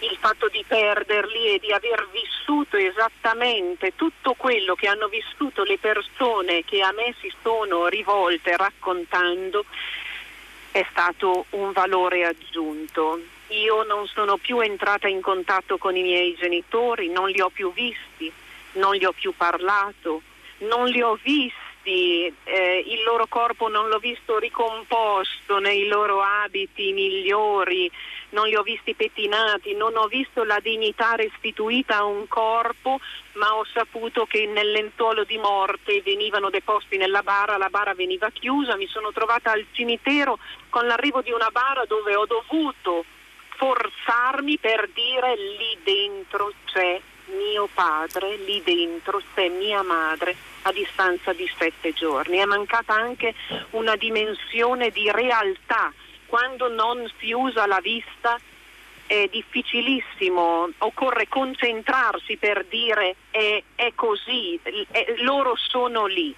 [0.00, 5.78] il fatto di perderli e di aver vissuto esattamente tutto quello che hanno vissuto le
[5.78, 9.64] persone che a me si sono rivolte raccontando
[10.70, 13.20] è stato un valore aggiunto.
[13.50, 17.72] Io non sono più entrata in contatto con i miei genitori, non li ho più
[17.72, 18.32] visti,
[18.72, 20.22] non gli ho più parlato,
[20.58, 21.60] non li ho visti
[22.44, 27.90] eh, il loro corpo non l'ho visto ricomposto nei loro abiti migliori,
[28.30, 33.00] non li ho visti pettinati, non ho visto la dignità restituita a un corpo,
[33.32, 38.30] ma ho saputo che nel lentuolo di morte venivano deposti nella bara, la bara veniva
[38.30, 43.04] chiusa, mi sono trovata al cimitero con l'arrivo di una bara dove ho dovuto
[43.60, 51.34] forzarmi per dire lì dentro c'è mio padre, lì dentro c'è mia madre a distanza
[51.34, 52.38] di sette giorni.
[52.38, 53.34] È mancata anche
[53.70, 55.92] una dimensione di realtà
[56.24, 58.40] quando non si usa la vista
[59.06, 66.34] è difficilissimo, occorre concentrarsi per dire è, è così, è, loro sono lì.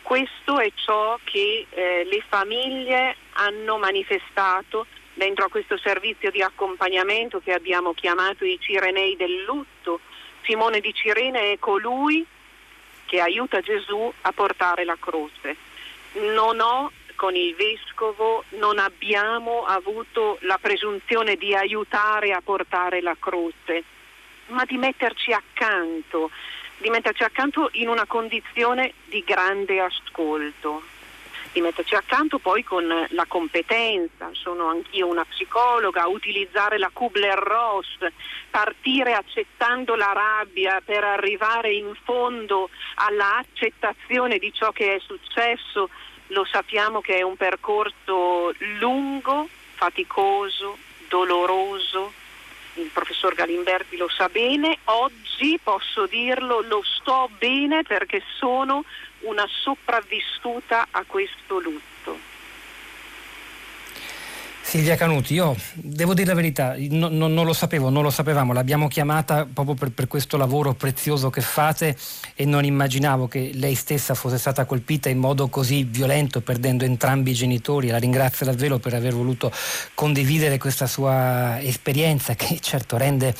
[0.00, 7.40] Questo è ciò che eh, le famiglie hanno manifestato dentro a questo servizio di accompagnamento
[7.40, 10.00] che abbiamo chiamato i Cirenei del lutto.
[10.42, 12.24] Simone di Cirene è colui
[13.06, 15.56] che aiuta Gesù a portare la croce.
[16.12, 23.16] Non ho con il vescovo non abbiamo avuto la presunzione di aiutare a portare la
[23.18, 23.84] croce,
[24.48, 26.30] ma di metterci accanto,
[26.78, 30.82] di metterci accanto in una condizione di grande ascolto,
[31.54, 38.08] di metterci accanto poi con la competenza, sono anch'io una psicologa, utilizzare la Kubler-Ross,
[38.50, 45.90] partire accettando la rabbia per arrivare in fondo alla accettazione di ciò che è successo.
[46.28, 50.76] Lo sappiamo che è un percorso lungo, faticoso,
[51.08, 52.12] doloroso,
[52.76, 58.84] il professor Galimberti lo sa bene, oggi posso dirlo, lo sto bene perché sono
[59.20, 61.93] una sopravvissuta a questo lutto.
[64.74, 68.52] Silvia Canuti, io devo dire la verità, no, no, non lo sapevo, non lo sapevamo,
[68.52, 71.96] l'abbiamo chiamata proprio per, per, questo lavoro prezioso che fate
[72.34, 77.30] e non immaginavo che lei stessa fosse stata colpita in modo così violento, perdendo entrambi
[77.30, 77.86] i genitori.
[77.86, 79.52] La ringrazio davvero per aver voluto
[79.94, 83.32] condividere questa sua esperienza che certo rende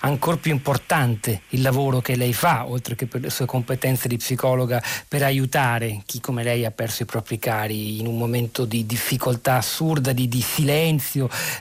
[0.00, 4.16] ancora più importante il lavoro che lei fa, oltre che per le sue competenze di
[4.16, 8.86] psicologa, per aiutare chi come lei ha perso i propri cari in un momento di
[8.86, 10.69] difficoltà assurda, di difficoltà silenzio,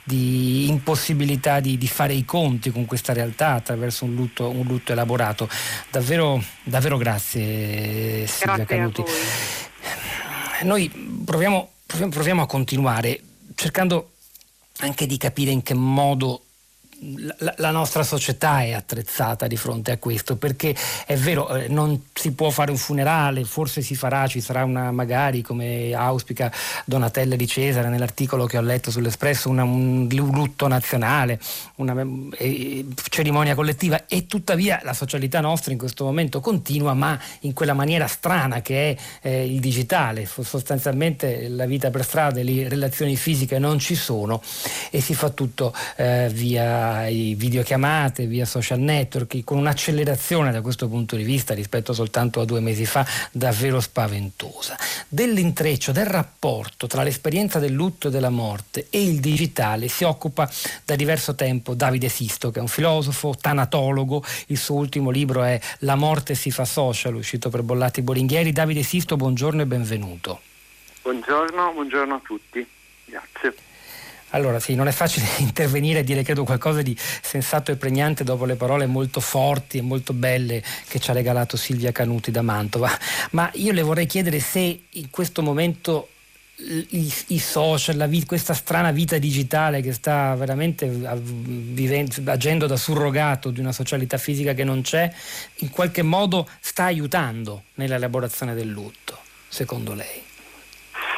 [0.03, 4.91] di impossibilità di, di, fare i conti con questa realtà attraverso un lutto, un lutto
[4.91, 5.49] elaborato.
[5.89, 9.03] Davvero, davvero grazie Silvia grazie Canuti.
[10.63, 10.89] Noi
[11.25, 13.21] proviamo, proviamo a continuare
[13.55, 14.11] cercando
[14.79, 16.43] anche di capire in che modo
[17.57, 22.31] la, nostra società è attrezzata di fronte a questo, perché è vero, eh, non si
[22.31, 26.51] può fare un funerale, forse si farà, ci sarà una, magari come auspica
[26.85, 31.39] Donatella di Cesare nell'articolo che ho letto sull'Espresso, una, un lutto nazionale,
[31.75, 31.95] una
[32.37, 34.05] eh, cerimonia collettiva.
[34.07, 38.91] E tuttavia la socialità nostra in questo momento continua, ma in quella maniera strana che
[38.91, 44.41] è eh, il digitale, sostanzialmente la vita per strada, le relazioni fisiche non ci sono
[44.89, 50.87] e si fa tutto eh, via via videochiamate, via social network, con un'accelerazione da questo
[50.87, 54.77] punto di vista rispetto soltanto a due mesi fa davvero spaventosa.
[55.07, 60.49] Dell'intreccio, del rapporto tra l'esperienza del lutto e della morte e il digitale si occupa
[60.85, 65.59] da diverso tempo Davide Sisto, che è un filosofo, tanatologo, il suo ultimo libro è
[65.79, 68.51] La morte si fa social, uscito per Bollati Boringhieri.
[68.51, 70.41] Davide Sisto, buongiorno e benvenuto.
[71.01, 72.67] Buongiorno, buongiorno a tutti.
[73.05, 73.68] Grazie.
[74.31, 78.45] Allora sì, non è facile intervenire e dire credo qualcosa di sensato e pregnante dopo
[78.45, 82.91] le parole molto forti e molto belle che ci ha regalato Silvia Canuti da Mantova,
[83.31, 86.09] ma io le vorrei chiedere se in questo momento
[86.61, 93.49] i, i social, vita, questa strana vita digitale che sta veramente vivendo, agendo da surrogato
[93.49, 95.11] di una socialità fisica che non c'è,
[95.57, 100.23] in qualche modo sta aiutando nell'elaborazione del lutto, secondo lei?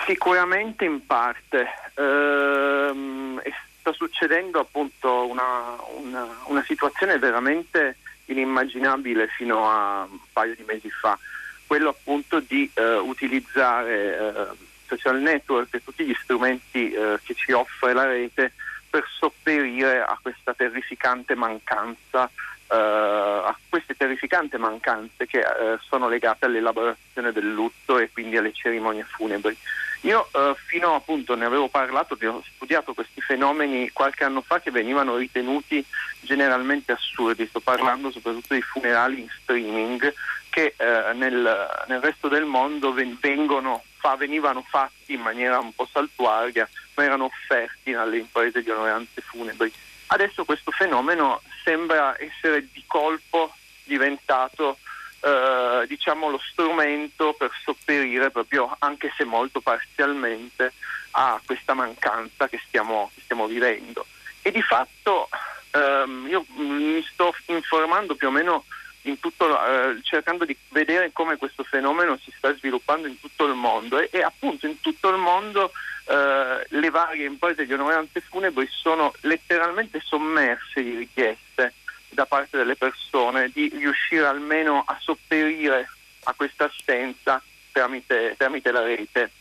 [0.05, 1.65] Sicuramente in parte.
[1.95, 3.41] Ehm,
[3.79, 10.89] sta succedendo appunto una, una, una situazione veramente inimmaginabile fino a un paio di mesi
[10.89, 11.17] fa,
[11.65, 14.47] quello appunto di eh, utilizzare eh,
[14.87, 18.53] social network e tutti gli strumenti eh, che ci offre la rete
[18.89, 22.29] per sopperire a questa terrificante mancanza,
[22.67, 28.53] eh, a queste terrificanti mancanze che eh, sono legate all'elaborazione del lutto e quindi alle
[28.53, 29.57] cerimonie funebri.
[30.01, 34.71] Io eh, fino appunto ne avevo parlato, ho studiato questi fenomeni qualche anno fa che
[34.71, 35.85] venivano ritenuti
[36.21, 40.13] generalmente assurdi, sto parlando soprattutto di funerali in streaming
[40.49, 45.87] che eh, nel, nel, resto del mondo vengono, fa, venivano fatti in maniera un po'
[45.91, 49.71] saltuaria, ma erano offerti alle imprese di onoranze funebri.
[50.07, 54.77] Adesso questo fenomeno sembra essere di colpo diventato
[55.21, 60.73] eh, diciamo lo strumento per sopperire proprio, anche se molto parzialmente,
[61.11, 64.05] a questa mancanza che stiamo, che stiamo vivendo.
[64.41, 65.29] E di fatto
[65.71, 68.65] ehm, io mi sto informando più o meno
[69.19, 73.99] tutto, eh, cercando di vedere come questo fenomeno si sta sviluppando in tutto il mondo
[73.99, 75.71] e, e appunto in tutto il mondo
[76.05, 81.73] eh, le varie imprese di onoranze funebri sono letteralmente sommerse di richieste
[82.11, 85.89] da parte delle persone di riuscire almeno a sopperire
[86.23, 89.31] a questa assenza tramite, tramite la rete.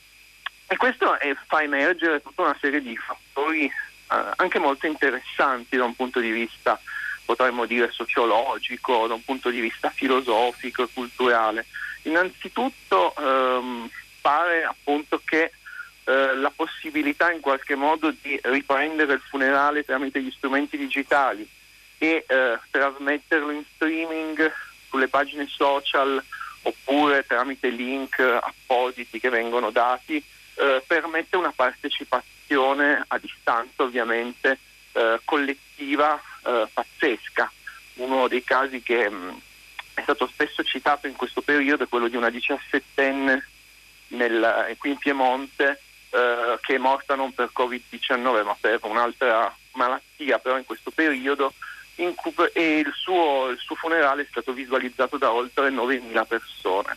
[0.66, 3.72] E questo è, fa emergere tutta una serie di fattori eh,
[4.36, 6.80] anche molto interessanti da un punto di vista,
[7.24, 11.66] potremmo dire, sociologico, da un punto di vista filosofico e culturale.
[12.02, 15.50] Innanzitutto ehm, pare appunto che
[16.04, 21.46] eh, la possibilità in qualche modo di riprendere il funerale tramite gli strumenti digitali
[22.02, 24.50] e eh, trasmetterlo in streaming
[24.88, 26.22] sulle pagine social
[26.62, 30.16] oppure tramite link appositi che vengono dati
[30.54, 34.58] eh, permette una partecipazione a distanza ovviamente
[34.92, 37.52] eh, collettiva eh, pazzesca.
[37.94, 39.36] Uno dei casi che mh, mm,
[39.94, 43.42] è stato spesso citato in questo periodo è quello di una 17enne
[44.08, 50.38] nel, qui in Piemonte eh, che è morta non per Covid-19 ma per un'altra malattia,
[50.38, 51.52] però in questo periodo
[52.52, 56.96] e il suo, il suo, funerale è stato visualizzato da oltre 9.000 persone.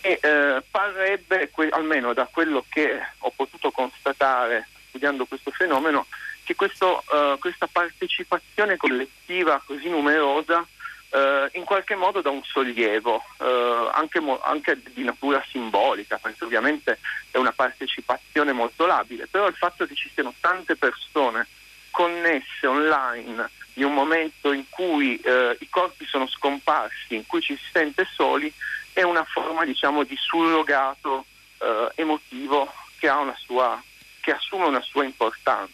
[0.00, 6.06] E eh, parrebbe, que- almeno da quello che ho potuto constatare studiando questo fenomeno,
[6.44, 13.22] che questo, uh, questa partecipazione collettiva così numerosa uh, in qualche modo dà un sollievo,
[13.38, 16.98] uh, anche, mo- anche, di natura simbolica, perché ovviamente
[17.30, 21.46] è una partecipazione molto labile, però il fatto che ci siano tante persone
[21.92, 27.56] connesse online in un momento in cui eh, i corpi sono scomparsi, in cui ci
[27.56, 28.52] si sente soli,
[28.92, 31.24] è una forma diciamo, di surrogato
[31.58, 33.80] eh, emotivo che, una sua,
[34.20, 35.72] che assume una sua importanza.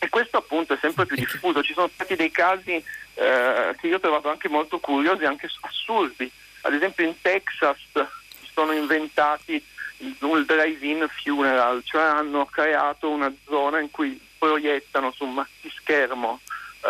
[0.00, 1.62] E questo appunto è sempre più diffuso.
[1.62, 6.30] Ci sono stati dei casi eh, che io ho trovato anche molto curiosi, anche assurdi.
[6.62, 9.62] Ad esempio in Texas si sono inventati
[9.98, 15.70] il, il drive-in funeral, cioè hanno creato una zona in cui proiettano su un maxi
[15.76, 16.40] schermo
[16.82, 16.88] eh,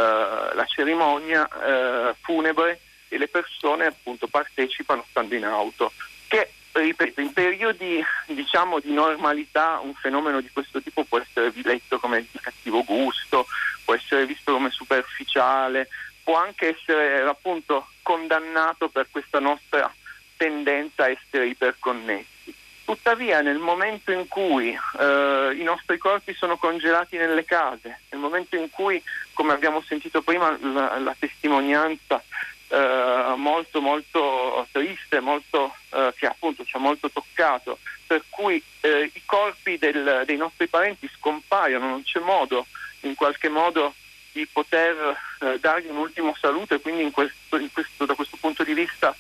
[0.55, 5.93] la cerimonia eh, funebre e le persone appunto partecipano stando in auto,
[6.29, 11.99] che ripeto, in periodi diciamo di normalità un fenomeno di questo tipo può essere letto
[11.99, 13.47] come di cattivo gusto,
[13.85, 15.89] può essere visto come superficiale,
[16.23, 19.93] può anche essere appunto condannato per questa nostra
[20.37, 22.38] tendenza a essere iperconnessi.
[22.89, 28.57] Tuttavia nel momento in cui eh, i nostri corpi sono congelati nelle case, nel momento
[28.57, 29.03] in cui,
[29.35, 32.25] come abbiamo sentito prima, la, la testimonianza
[32.69, 39.11] eh, molto molto triste, molto, eh, che appunto ci ha molto toccato, per cui eh,
[39.13, 42.65] i corpi del, dei nostri parenti scompaiono, non c'è modo
[43.01, 43.93] in qualche modo
[44.33, 48.65] di poter eh, dargli un ultimo saluto e quindi in questo, questo, da questo punto
[48.65, 49.15] di vista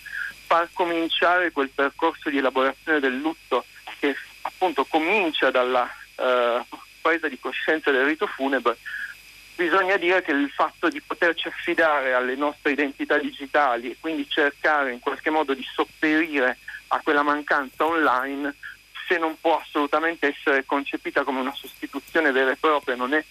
[0.48, 3.66] far cominciare quel percorso di elaborazione del lutto
[4.00, 5.86] che appunto comincia dalla
[6.16, 6.64] eh,
[7.02, 8.78] presa di coscienza del rito funebre,
[9.54, 14.90] bisogna dire che il fatto di poterci affidare alle nostre identità digitali e quindi cercare
[14.92, 16.56] in qualche modo di sopperire
[16.88, 18.54] a quella mancanza online,
[19.06, 23.22] se non può assolutamente essere concepita come una sostituzione vera e propria, non è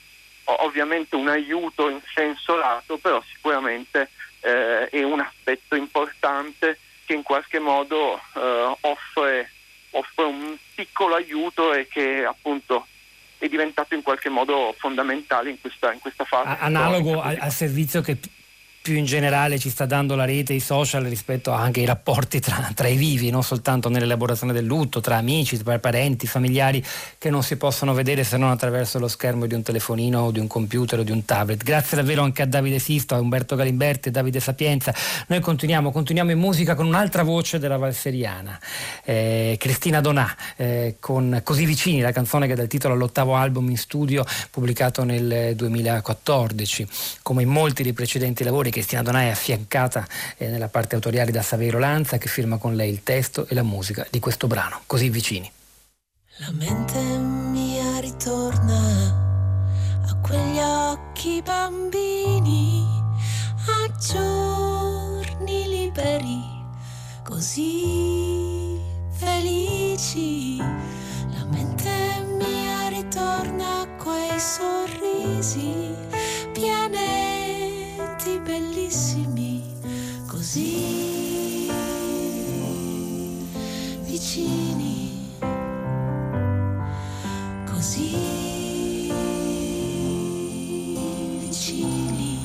[0.44, 4.12] ovviamente un aiuto in senso lato, però sicuramente
[4.42, 9.50] eh, è un aspetto importante che in qualche modo eh, offre,
[9.92, 12.86] offre un piccolo aiuto e che appunto
[13.38, 16.58] è diventato in qualche modo fondamentale in questa, in questa fase.
[16.60, 18.18] Analogo al, al servizio che
[18.88, 22.72] più in generale ci sta dando la rete, i social rispetto anche ai rapporti tra,
[22.74, 26.82] tra, i vivi, non soltanto nell'elaborazione del lutto, tra amici, tra parenti, familiari
[27.18, 30.40] che non si possono vedere se non attraverso lo schermo di un telefonino o di
[30.40, 31.66] un computer o di un tablet.
[31.66, 34.94] Grazie davvero anche a Davide Sisto, a Umberto Galimberti e Davide Sapienza.
[35.28, 38.58] Noi continuiamo, continuiamo in musica con un'altra voce della Valseriana,
[39.04, 43.70] eh, Cristina Donà, eh, con Così vicini, la canzone che dà il titolo all'ottavo album
[43.70, 46.88] in studio pubblicato nel 2014,
[47.22, 50.06] come in molti dei precedenti lavori Cristina Donà è affiancata
[50.38, 53.64] eh, nella parte autoriale da Saverio Lanza che firma con lei il testo e la
[53.64, 55.52] musica di questo brano, così vicini.
[56.38, 58.76] La mente mia ritorna
[60.08, 62.86] a quegli occhi bambini,
[63.66, 66.44] a giorni liberi,
[67.24, 70.58] così felici.
[70.58, 71.90] La mente
[72.38, 76.07] mia ritorna a quei sorrisi
[80.58, 81.70] così
[84.06, 85.30] vicini,
[87.70, 89.12] così
[91.40, 92.40] vicini.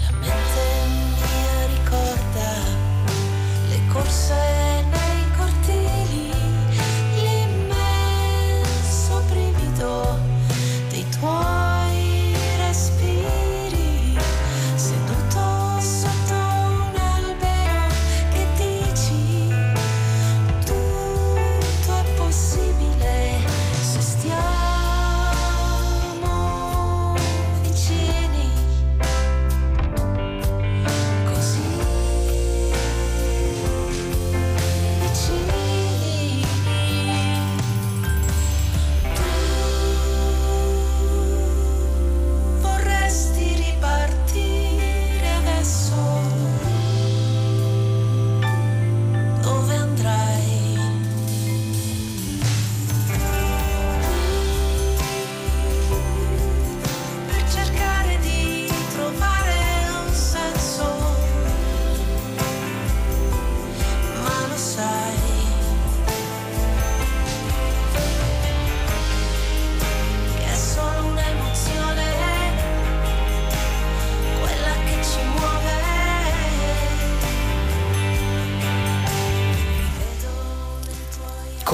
[0.00, 0.64] La mente
[1.16, 2.50] mia ricorda
[3.68, 4.55] le corse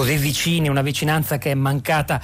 [0.03, 2.21] così vicini, una vicinanza che è mancata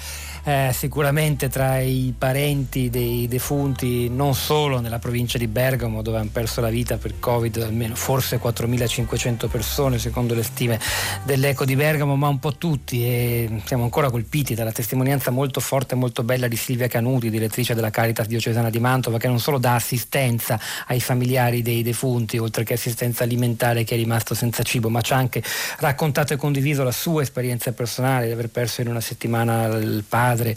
[0.49, 6.31] eh, sicuramente tra i parenti dei defunti, non solo nella provincia di Bergamo dove hanno
[6.33, 10.81] perso la vita per Covid almeno forse 4.500 persone secondo le stime
[11.25, 15.93] dell'Eco di Bergamo, ma un po' tutti e siamo ancora colpiti dalla testimonianza molto forte
[15.93, 19.59] e molto bella di Silvia Canuti, direttrice della Caritas diocesana di Mantova, che non solo
[19.59, 24.89] dà assistenza ai familiari dei defunti, oltre che assistenza alimentare che è rimasto senza cibo,
[24.89, 25.43] ma ci ha anche
[25.81, 30.37] raccontato e condiviso la sua esperienza personale di aver perso in una settimana il padre
[30.39, 30.57] padre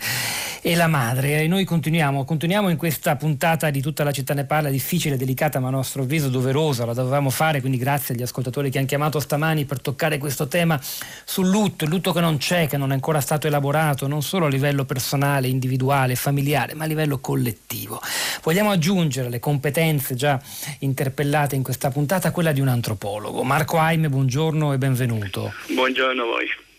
[0.62, 1.42] e la madre.
[1.42, 5.60] E noi continuiamo, continuiamo in questa puntata di tutta la città ne parla, difficile, delicata,
[5.60, 9.20] ma a nostro avviso doverosa, la dovevamo fare, quindi grazie agli ascoltatori che hanno chiamato
[9.20, 12.94] stamani per toccare questo tema sul lutto, il lutto che non c'è, che non è
[12.94, 18.00] ancora stato elaborato, non solo a livello personale, individuale, familiare, ma a livello collettivo.
[18.44, 20.40] Vogliamo aggiungere le competenze già
[20.80, 23.44] interpellate in questa puntata quella di un antropologo.
[23.44, 25.54] Marco Aime, buongiorno e benvenuto.
[25.74, 26.70] Buongiorno a voi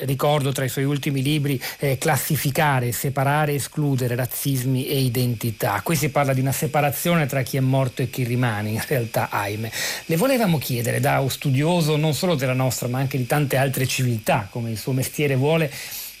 [0.00, 5.80] ricordo tra i suoi ultimi libri eh, classificare, separare, escludere razzismi e identità.
[5.82, 9.28] Qui si parla di una separazione tra chi è morto e chi rimane, in realtà
[9.30, 9.70] ahimè.
[10.06, 14.48] Le volevamo chiedere da studioso non solo della nostra ma anche di tante altre civiltà,
[14.50, 15.70] come il suo mestiere vuole,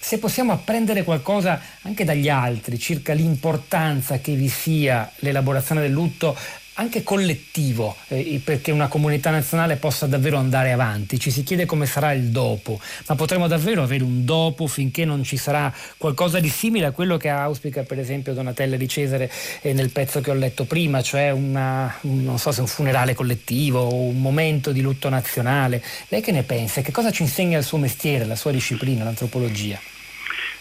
[0.00, 6.36] se possiamo apprendere qualcosa anche dagli altri circa l'importanza che vi sia l'elaborazione del lutto
[6.78, 11.18] anche collettivo eh, perché una comunità nazionale possa davvero andare avanti.
[11.18, 15.24] Ci si chiede come sarà il dopo, ma potremo davvero avere un dopo finché non
[15.24, 19.30] ci sarà qualcosa di simile a quello che auspica per esempio Donatella di Cesare
[19.62, 23.14] eh, nel pezzo che ho letto prima, cioè una, un, non so se un funerale
[23.14, 25.82] collettivo o un momento di lutto nazionale.
[26.08, 26.80] Lei che ne pensa?
[26.80, 29.97] Che cosa ci insegna il suo mestiere, la sua disciplina, l'antropologia?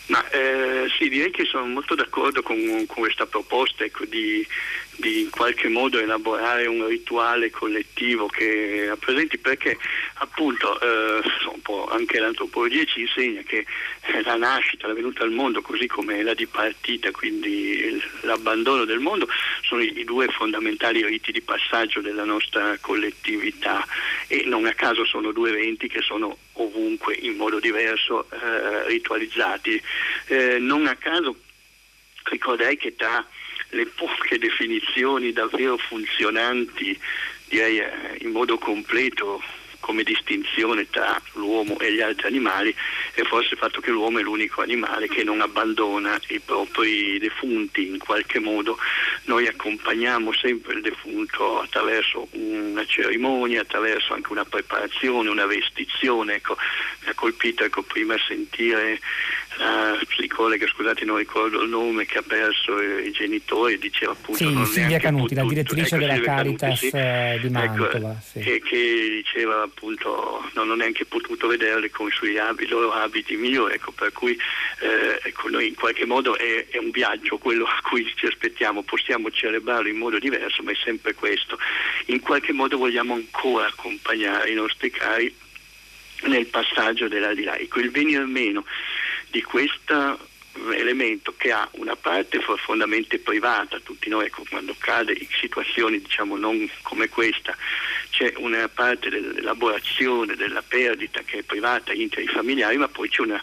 [0.08, 4.46] Ma, eh, sì, direi che sono molto d'accordo con, con questa proposta ecco, di
[4.98, 9.78] di in qualche modo elaborare un rituale collettivo che rappresenti perché
[10.16, 11.22] appunto eh,
[11.90, 13.66] anche l'antropologia ci insegna che
[14.02, 19.28] eh, la nascita, la venuta al mondo così come la dipartita, quindi l'abbandono del mondo
[19.62, 23.86] sono i, i due fondamentali riti di passaggio della nostra collettività.
[24.28, 29.82] E non a caso sono due eventi che sono ovunque in modo diverso eh, ritualizzati.
[30.28, 31.36] Eh, non a caso
[32.24, 33.26] ricorderei che tra
[33.70, 36.98] le poche definizioni davvero funzionanti,
[37.48, 39.42] direi eh, in modo completo
[39.80, 42.76] come distinzione tra l'uomo e gli altri animali
[43.14, 47.88] è forse il fatto che l'uomo è l'unico animale che non abbandona i propri defunti
[47.88, 48.78] in qualche modo.
[49.26, 56.36] Noi accompagniamo sempre il defunto attraverso una cerimonia, attraverso anche una preparazione, una vestizione.
[56.36, 56.58] Ecco,
[57.04, 59.00] mi ha colpito ecco, prima sentire
[59.58, 64.38] la psicologa, scusate non ricordo il nome, che ha perso i genitori, diceva appunto...
[64.38, 66.90] Sì, non Silvia Canuti, la potuto- direttrice ecco, della Silvia Canuti, Caritas sì.
[66.94, 68.12] eh, di Mantova.
[68.12, 68.40] Ecco, sì.
[68.40, 72.92] che, che diceva appunto non ho neanche potuto vederle con i suoi abiti, i loro
[72.92, 74.38] abiti migliori, ecco, per cui
[74.80, 78.84] eh, ecco, noi in qualche modo è, è un viaggio quello a cui ci aspettiamo,
[78.84, 81.58] possiamo celebrarlo in modo diverso, ma è sempre questo.
[82.06, 85.34] In qualche modo vogliamo ancora accompagnare i nostri cari
[86.24, 87.58] nel passaggio dell'aldilà.
[87.58, 88.66] Ecco, il venir meno
[89.30, 90.18] di questo
[90.72, 96.36] elemento che ha una parte profondamente privata, tutti noi ecco, quando cade in situazioni diciamo
[96.36, 97.56] non come questa,
[98.10, 103.42] c'è una parte dell'elaborazione della perdita che è privata, intra familiari, ma poi c'è una,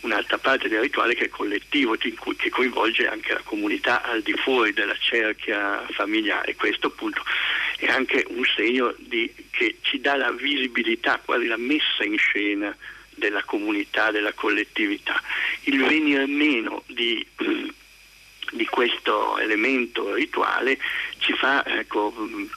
[0.00, 4.72] un'altra parte del rituale che è collettivo, che coinvolge anche la comunità al di fuori
[4.72, 6.54] della cerchia familiare.
[6.54, 7.22] Questo appunto
[7.78, 12.76] è anche un segno di- che ci dà la visibilità, quasi la messa in scena
[13.22, 15.22] della comunità, della collettività.
[15.64, 17.24] Il venire meno di,
[18.50, 20.76] di questo elemento rituale
[21.18, 22.12] ci fa ecco,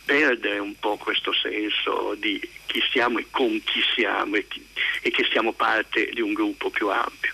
[0.06, 4.66] perdere un po' questo senso di chi siamo e con chi siamo e, chi-
[5.02, 7.34] e che siamo parte di un gruppo più ampio.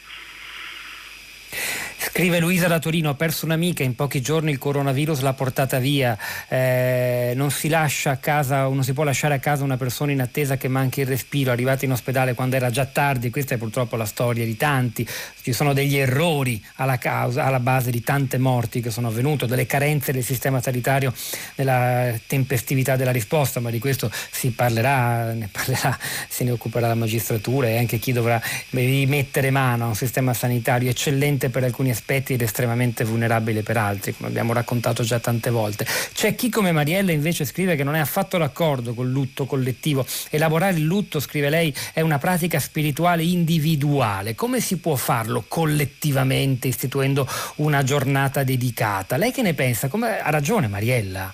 [1.98, 6.18] Scrive Luisa da Torino, ho perso un'amica, in pochi giorni il coronavirus l'ha portata via,
[6.48, 10.22] Eh, non si lascia a casa, non si può lasciare a casa una persona in
[10.22, 13.96] attesa che manchi il respiro, arrivata in ospedale quando era già tardi, questa è purtroppo
[13.96, 15.08] la storia di tanti,
[15.42, 19.66] ci sono degli errori alla, causa, alla base di tante morti che sono avvenute, delle
[19.66, 21.14] carenze del sistema sanitario,
[21.56, 25.98] della tempestività della risposta, ma di questo si parlerà, ne parlerà,
[26.28, 28.42] se ne occuperà la magistratura e anche chi dovrà
[28.72, 34.14] rimettere mano a un sistema sanitario eccellente per alcuni aspetti ed estremamente vulnerabile per altri,
[34.16, 35.86] come abbiamo raccontato già tante volte.
[36.14, 40.06] C'è chi come Mariella invece scrive che non è affatto d'accordo col lutto collettivo.
[40.30, 44.36] Elaborare il lutto, scrive lei, è una pratica spirituale individuale.
[44.36, 49.18] Come si può farlo collettivamente istituendo una giornata dedicata?
[49.18, 49.88] Lei che ne pensa?
[49.88, 50.20] Come...
[50.20, 51.34] Ha ragione Mariella?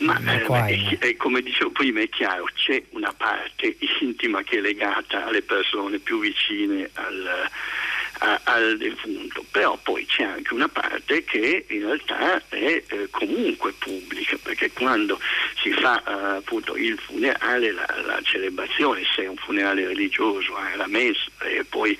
[0.00, 5.26] Ma eh, è- come dicevo prima è chiaro, c'è una parte intima che è legata
[5.26, 7.48] alle persone più vicine al,
[8.22, 13.72] a- al defunto, però poi c'è anche una parte che in realtà è eh, comunque
[13.78, 15.18] pubblica, perché quando
[15.62, 20.76] si fa eh, appunto il funerale, la, la celebrazione, se è un funerale religioso, eh,
[20.76, 21.92] la messa e poi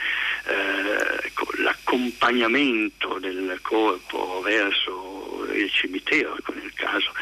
[0.47, 5.20] eh, ecco, l'accompagnamento del corpo verso
[5.53, 7.12] il cimitero, ecco, nel caso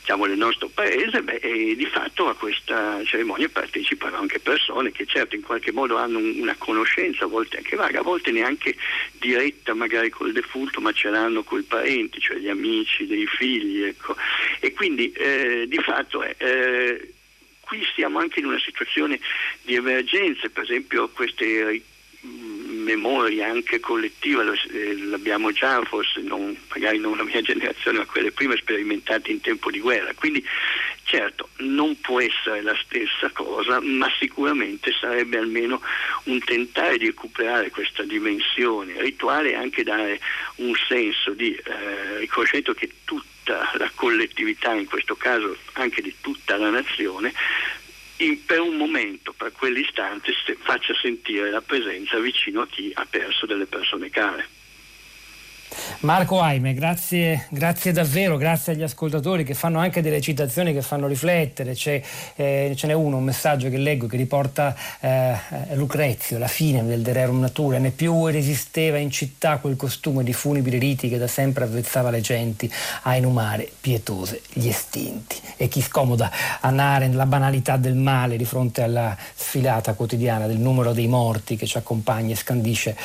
[0.00, 5.04] diciamo, del nostro paese, beh, e di fatto a questa cerimonia partecipano anche persone che
[5.06, 8.76] certo in qualche modo hanno un- una conoscenza, a volte anche vaga, a volte neanche
[9.12, 13.82] diretta magari col defunto, ma ce l'hanno coi parenti, cioè gli amici dei figli.
[13.82, 14.16] Ecco.
[14.60, 16.34] E quindi eh, di fatto è...
[16.38, 17.10] eh,
[17.60, 19.18] qui siamo anche in una situazione
[19.62, 21.82] di emergenze, per esempio queste
[22.86, 27.98] mh, memorie anche collettive, lo- eh, l'abbiamo già forse, non, magari non la mia generazione,
[27.98, 30.12] ma quelle prime sperimentate in tempo di guerra.
[30.14, 30.44] Quindi
[31.06, 35.80] certo non può essere la stessa cosa, ma sicuramente sarebbe almeno
[36.24, 40.20] un tentare di recuperare questa dimensione rituale e anche dare
[40.56, 46.56] un senso di eh, riconoscimento che tutta la collettività, in questo caso anche di tutta
[46.56, 47.32] la nazione,
[48.18, 53.06] in- per un momento, per quell'istante, se- faccia sentire la presenza vicino a chi ha
[53.06, 54.48] perso delle persone care.
[56.00, 61.06] Marco Aime, grazie, grazie davvero, grazie agli ascoltatori che fanno anche delle citazioni che fanno
[61.06, 61.74] riflettere.
[62.36, 65.34] Eh, ce n'è uno, un messaggio che leggo che riporta eh,
[65.72, 70.32] Lucrezio, la fine del De Rerum Natura, né più resisteva in città quel costume di
[70.32, 72.70] funebri riti che da sempre avvezzava le genti
[73.02, 75.36] a inumare pietose gli estinti.
[75.56, 80.58] E chi scomoda a Naren la banalità del male di fronte alla sfilata quotidiana del
[80.58, 82.96] numero dei morti che ci accompagna e scandisce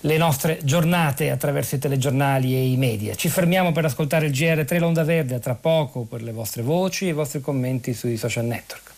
[0.00, 3.14] le nostre giornate attraverso i telegiornali giornali e i media.
[3.14, 7.06] Ci fermiamo per ascoltare il GR3 L'Onda Verde, a tra poco per le vostre voci
[7.06, 8.92] e i vostri commenti sui social network.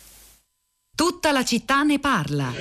[0.95, 2.53] Tutta la città ne parla.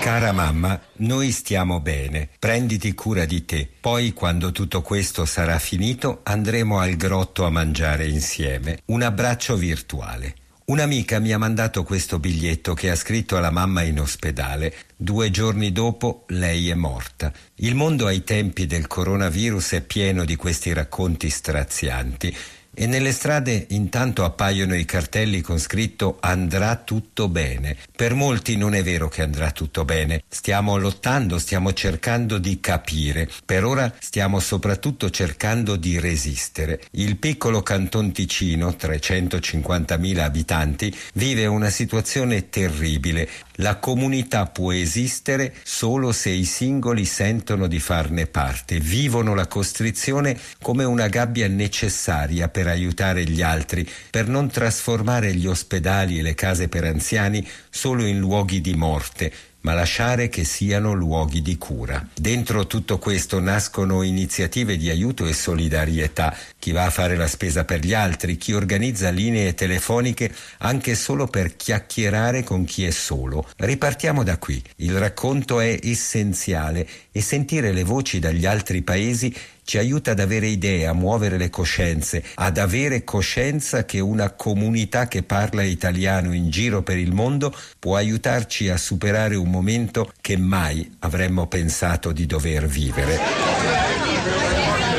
[0.00, 6.20] Cara mamma, noi stiamo bene, prenditi cura di te, poi quando tutto questo sarà finito
[6.22, 8.80] andremo al grotto a mangiare insieme.
[8.86, 10.34] Un abbraccio virtuale.
[10.70, 14.72] Un'amica mi ha mandato questo biglietto che ha scritto alla mamma in ospedale.
[14.96, 17.32] Due giorni dopo lei è morta.
[17.56, 22.32] Il mondo ai tempi del coronavirus è pieno di questi racconti strazianti.
[22.80, 27.76] E nelle strade intanto appaiono i cartelli con scritto andrà tutto bene.
[27.94, 30.22] Per molti non è vero che andrà tutto bene.
[30.26, 33.28] Stiamo lottando, stiamo cercando di capire.
[33.44, 36.80] Per ora stiamo soprattutto cercando di resistere.
[36.92, 43.28] Il piccolo Canton Ticino, 350.000 abitanti, vive una situazione terribile.
[43.56, 50.38] La comunità può esistere solo se i singoli sentono di farne parte, vivono la costrizione
[50.62, 56.34] come una gabbia necessaria per aiutare gli altri, per non trasformare gli ospedali e le
[56.34, 62.06] case per anziani solo in luoghi di morte, ma lasciare che siano luoghi di cura.
[62.14, 67.64] Dentro tutto questo nascono iniziative di aiuto e solidarietà, chi va a fare la spesa
[67.64, 73.48] per gli altri, chi organizza linee telefoniche anche solo per chiacchierare con chi è solo.
[73.56, 74.62] Ripartiamo da qui.
[74.76, 79.34] Il racconto è essenziale e sentire le voci dagli altri paesi
[79.64, 85.06] ci aiuta ad avere idee, a muovere le coscienze, ad avere coscienza che una comunità
[85.06, 90.36] che parla italiano in giro per il mondo può aiutarci a superare un momento che
[90.36, 94.89] mai avremmo pensato di dover vivere.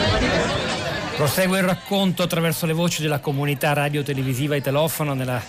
[1.22, 5.40] Prosegue il racconto attraverso le voci della comunità radio-televisiva Italofono nella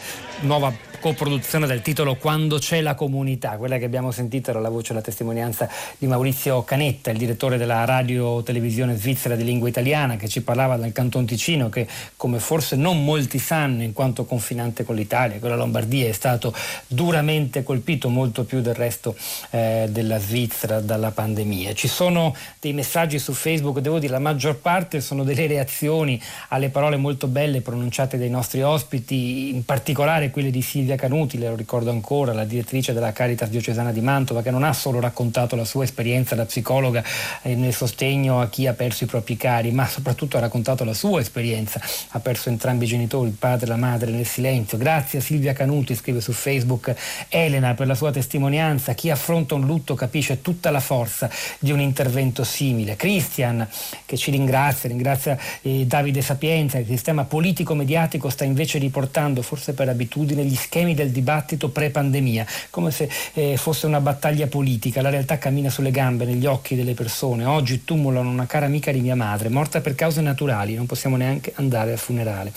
[0.41, 0.71] nuova
[1.03, 4.95] coproduzione del titolo Quando c'è la comunità, quella che abbiamo sentito era la voce e
[4.95, 10.43] la testimonianza di Maurizio Canetta, il direttore della radio-televisione svizzera di lingua italiana, che ci
[10.43, 15.41] parlava del Canton Ticino, che come forse non molti sanno, in quanto confinante con l'Italia,
[15.41, 16.55] con la Lombardia, è stato
[16.87, 19.17] duramente colpito molto più del resto
[19.51, 21.75] eh, della Svizzera dalla pandemia.
[21.75, 26.69] Ci sono dei messaggi su Facebook, devo dire la maggior parte sono delle reazioni alle
[26.69, 31.57] parole molto belle pronunciate dai nostri ospiti, in particolare quelle di Silvia Canuti, le lo
[31.57, 35.65] ricordo ancora, la direttrice della Caritas diocesana di Mantova, che non ha solo raccontato la
[35.65, 37.03] sua esperienza da psicologa
[37.43, 40.95] eh, nel sostegno a chi ha perso i propri cari, ma soprattutto ha raccontato la
[40.95, 41.81] sua esperienza.
[42.11, 44.79] Ha perso entrambi i genitori, il padre e la madre, nel silenzio.
[44.79, 46.95] Grazie a Silvia Canuti, scrive su Facebook
[47.29, 48.95] Elena per la sua testimonianza.
[48.95, 52.97] Chi affronta un lutto capisce tutta la forza di un intervento simile.
[52.97, 53.67] Christian,
[54.05, 59.89] che ci ringrazia, ringrazia eh, Davide Sapienza, il sistema politico-mediatico sta invece riportando, forse per
[59.89, 65.01] abitudine, gli schemi del dibattito pre-pandemia, come se eh, fosse una battaglia politica.
[65.01, 67.45] La realtà cammina sulle gambe, negli occhi delle persone.
[67.45, 71.53] Oggi tumulano una cara amica di mia madre, morta per cause naturali, non possiamo neanche
[71.57, 72.53] andare al funerale.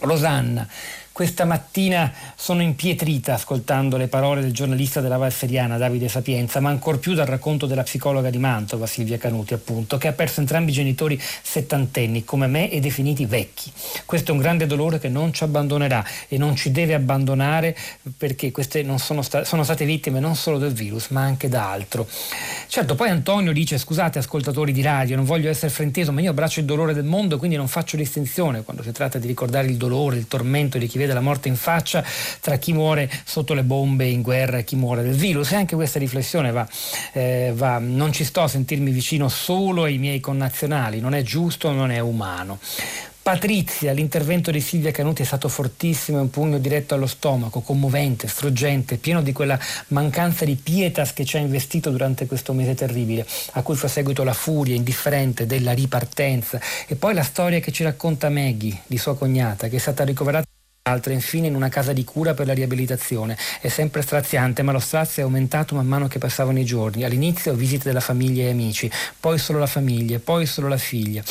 [0.00, 0.68] Rosanna,
[1.18, 7.00] questa mattina sono impietrita ascoltando le parole del giornalista della Valseriana Davide Sapienza, ma ancor
[7.00, 10.74] più dal racconto della psicologa di Mantova Silvia Canuti, appunto, che ha perso entrambi i
[10.74, 13.72] genitori settantenni come me e definiti vecchi.
[14.04, 17.76] Questo è un grande dolore che non ci abbandonerà e non ci deve abbandonare
[18.16, 22.06] perché queste sono, sta- sono state vittime non solo del virus, ma anche da altro.
[22.68, 26.60] Certo, poi Antonio dice: Scusate, ascoltatori di radio, non voglio essere frainteso, ma io abbraccio
[26.60, 30.16] il dolore del mondo, quindi non faccio distinzione quando si tratta di ricordare il dolore,
[30.16, 32.04] il tormento di chi vede la morte in faccia
[32.40, 35.52] tra chi muore sotto le bombe in guerra e chi muore del virus.
[35.52, 36.66] E anche questa riflessione va,
[37.12, 41.70] eh, va, non ci sto a sentirmi vicino solo ai miei connazionali, non è giusto,
[41.72, 42.58] non è umano.
[43.28, 48.96] Patrizia, l'intervento di Silvia Canuti è stato fortissimo, un pugno diretto allo stomaco, commovente, struggente,
[48.96, 53.60] pieno di quella mancanza di pietas che ci ha investito durante questo mese terribile, a
[53.60, 58.30] cui fa seguito la furia indifferente della ripartenza e poi la storia che ci racconta
[58.30, 60.46] Maggie, di sua cognata, che è stata ricoverata
[60.88, 63.36] altre infine in una casa di cura per la riabilitazione.
[63.60, 67.04] È sempre straziante, ma lo strazio è aumentato man mano che passavano i giorni.
[67.04, 71.22] All'inizio visite della famiglia e amici, poi solo la famiglia, poi solo la figlia.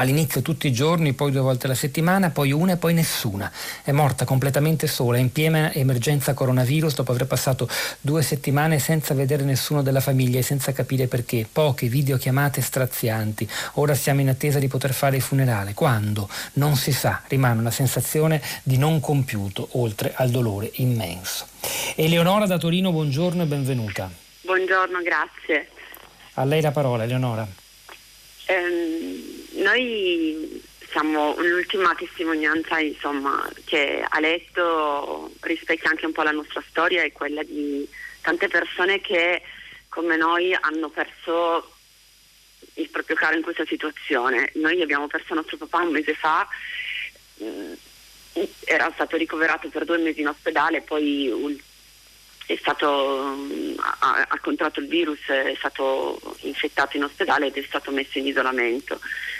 [0.00, 3.52] All'inizio tutti i giorni, poi due volte alla settimana, poi una e poi nessuna.
[3.84, 7.68] È morta completamente sola, in piena emergenza coronavirus, dopo aver passato
[8.00, 11.46] due settimane senza vedere nessuno della famiglia e senza capire perché.
[11.52, 13.46] Poche videochiamate strazianti.
[13.74, 15.74] Ora siamo in attesa di poter fare il funerale.
[15.74, 16.30] Quando?
[16.54, 17.20] Non si sa.
[17.28, 21.46] Rimane una sensazione di non compiuto, oltre al dolore immenso.
[21.94, 24.10] Eleonora da Torino, buongiorno e benvenuta.
[24.40, 25.68] Buongiorno, grazie.
[26.34, 27.46] A lei la parola, Eleonora.
[28.46, 37.02] Ehm, noi siamo l'ultima testimonianza insomma, che letto rispecchia anche un po' la nostra storia
[37.02, 37.88] e quella di
[38.20, 39.42] tante persone che
[39.88, 41.76] come noi hanno perso
[42.74, 44.50] il proprio caro in questa situazione.
[44.54, 46.46] Noi abbiamo perso nostro papà un mese fa,
[47.42, 47.72] mm,
[48.64, 51.60] era stato ricoverato per due mesi in ospedale, poi
[52.50, 53.36] è stato,
[53.76, 58.26] ha, ha contratto il virus, è stato infettato in ospedale ed è stato messo in
[58.26, 58.98] isolamento.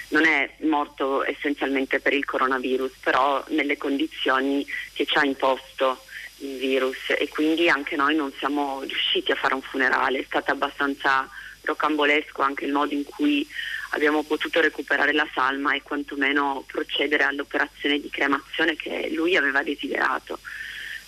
[0.09, 6.05] Non è morto essenzialmente per il coronavirus, però nelle condizioni che ci ha imposto
[6.39, 10.53] il virus e quindi anche noi non siamo riusciti a fare un funerale, è stato
[10.53, 11.29] abbastanza
[11.63, 13.47] rocambolesco anche il modo in cui
[13.91, 20.39] abbiamo potuto recuperare la salma e quantomeno procedere all'operazione di cremazione che lui aveva desiderato.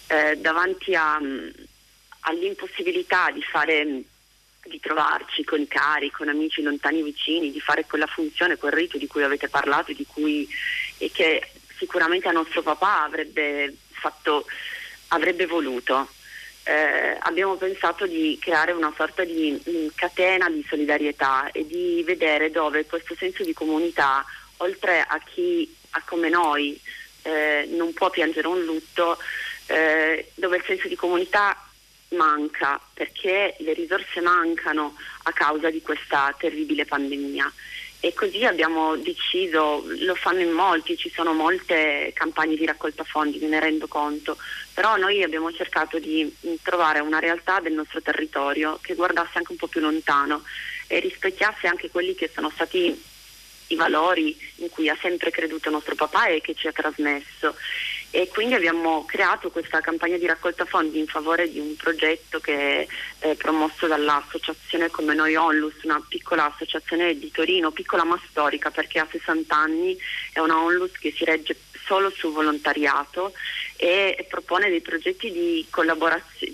[0.08, 1.18] Eh, davanti a,
[2.22, 4.02] all'impossibilità di fare
[4.64, 8.72] di trovarci con i cari, con amici lontani e vicini, di fare quella funzione, quel
[8.72, 10.48] rito di cui avete parlato cui,
[10.98, 14.46] e che sicuramente a nostro papà avrebbe, fatto,
[15.08, 16.08] avrebbe voluto.
[16.64, 22.52] Eh, abbiamo pensato di creare una sorta di mh, catena di solidarietà e di vedere
[22.52, 24.24] dove questo senso di comunità,
[24.58, 26.80] oltre a chi a come noi
[27.22, 29.18] eh, non può piangere un lutto,
[29.66, 31.71] eh, dove il senso di comunità
[32.12, 37.52] manca perché le risorse mancano a causa di questa terribile pandemia.
[38.04, 43.38] E così abbiamo deciso, lo fanno in molti, ci sono molte campagne di raccolta fondi,
[43.38, 44.36] me ne rendo conto,
[44.74, 49.58] però noi abbiamo cercato di trovare una realtà del nostro territorio che guardasse anche un
[49.58, 50.42] po' più lontano
[50.88, 53.10] e rispecchiasse anche quelli che sono stati
[53.68, 57.54] i valori in cui ha sempre creduto nostro papà e che ci ha trasmesso
[58.14, 62.86] e quindi abbiamo creato questa campagna di raccolta fondi in favore di un progetto che
[63.18, 68.98] è promosso dall'associazione Come Noi Onlus, una piccola associazione di Torino, piccola ma storica perché
[68.98, 69.96] ha 60 anni,
[70.30, 71.56] è una Onlus che si regge
[71.86, 73.32] solo su volontariato
[73.76, 75.66] e propone dei progetti di,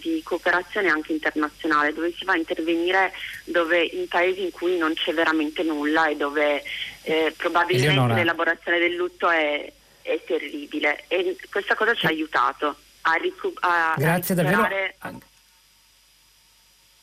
[0.00, 3.12] di cooperazione anche internazionale dove si va a intervenire
[3.44, 6.62] dove, in paesi in cui non c'è veramente nulla e dove
[7.02, 8.14] eh, probabilmente Eleonora.
[8.14, 9.72] l'elaborazione del lutto è,
[10.08, 14.62] è terribile e questa cosa ci ha aiutato a, ricu- a, Grazie a davvero.
[14.62, 14.96] recuperare-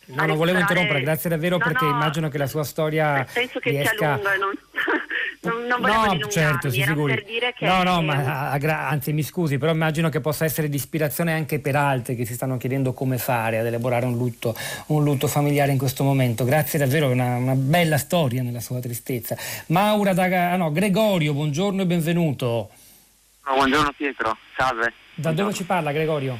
[0.07, 3.25] No, a non volevo interrompere, grazie davvero No, perché no, immagino che la sua storia
[3.33, 3.95] penso che riesca...
[3.95, 4.53] sia lungo e non,
[5.41, 7.15] non, non volevo No, certo, si figuri.
[7.15, 8.51] per dire che No, no, ma
[8.87, 12.35] anzi mi scusi, però immagino che possa essere di ispirazione anche per altri che si
[12.35, 14.55] stanno chiedendo come fare ad elaborare un lutto,
[14.87, 16.45] un lutto familiare in questo momento.
[16.45, 19.35] Grazie davvero, è una, una bella storia nella sua tristezza.
[19.67, 22.69] Maura da ah, no, Gregorio, buongiorno e benvenuto.
[23.53, 24.93] Buongiorno Pietro, salve.
[25.13, 26.37] Da dove ci parla Gregorio?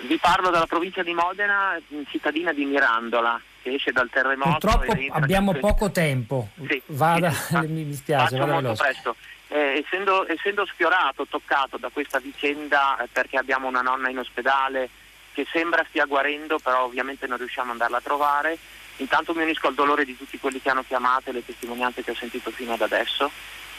[0.00, 1.76] Vi parlo dalla provincia di Modena,
[2.08, 4.58] cittadina di Mirandola, che esce dal terremoto.
[4.58, 6.50] Purtroppo abbiamo in- poco tempo.
[6.68, 8.82] Sì, Vada, sì, mi dispiace, vada molto veloce.
[8.82, 9.16] presto.
[9.48, 14.88] Eh, essendo, essendo sfiorato, toccato da questa vicenda, eh, perché abbiamo una nonna in ospedale
[15.32, 18.58] che sembra stia guarendo, però ovviamente non riusciamo ad andarla a trovare,
[18.96, 22.10] intanto mi unisco al dolore di tutti quelli che hanno chiamato e le testimonianze che
[22.10, 23.30] ho sentito fino ad adesso.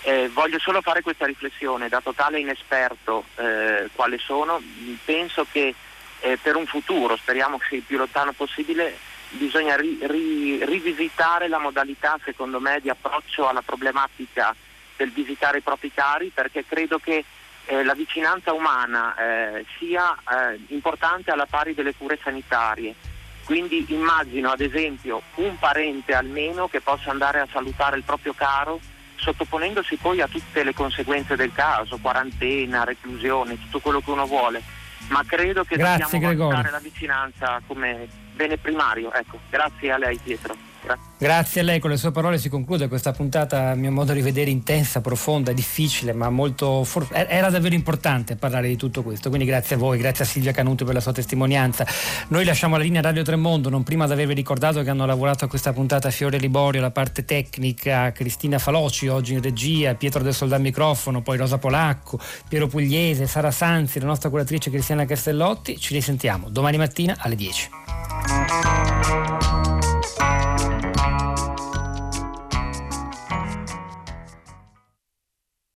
[0.02, 4.62] Eh, voglio solo fare questa riflessione, da totale inesperto eh, quale sono,
[5.04, 5.76] penso che
[6.22, 8.98] eh, per un futuro, speriamo che il più lontano possibile,
[9.30, 14.56] bisogna ri- ri- rivisitare la modalità, secondo me, di approccio alla problematica
[14.96, 17.24] del visitare i propri cari, perché credo che
[17.66, 22.96] eh, la vicinanza umana eh, sia eh, importante alla pari delle cure sanitarie.
[23.44, 28.80] Quindi immagino ad esempio un parente almeno che possa andare a salutare il proprio caro
[29.20, 34.62] sottoponendosi poi a tutte le conseguenze del caso, quarantena, reclusione, tutto quello che uno vuole.
[35.10, 36.48] Ma credo che Grazie, dobbiamo Gregorio.
[36.50, 39.12] valutare la vicinanza come bene primario.
[39.14, 40.56] Ecco, grazie a lei Pietro.
[40.90, 41.08] Grazie.
[41.20, 44.22] Grazie a lei, con le sue parole si conclude questa puntata, a mio modo di
[44.22, 49.30] vedere, intensa, profonda, difficile, ma molto for- era davvero importante parlare di tutto questo.
[49.30, 51.86] Quindi grazie a voi, grazie a Silvia Canuti per la sua testimonianza.
[52.30, 55.48] Noi lasciamo la linea Radio Tremondo, non prima di avervi ricordato che hanno lavorato a
[55.48, 60.62] questa puntata Fiore Liborio, la parte tecnica, Cristina Faloci oggi in regia, Pietro del Soldato
[60.62, 65.78] al microfono, poi Rosa Polacco, Piero Pugliese, Sara Sanzi, la nostra curatrice Cristiana Castellotti.
[65.78, 67.70] Ci risentiamo domani mattina alle 10.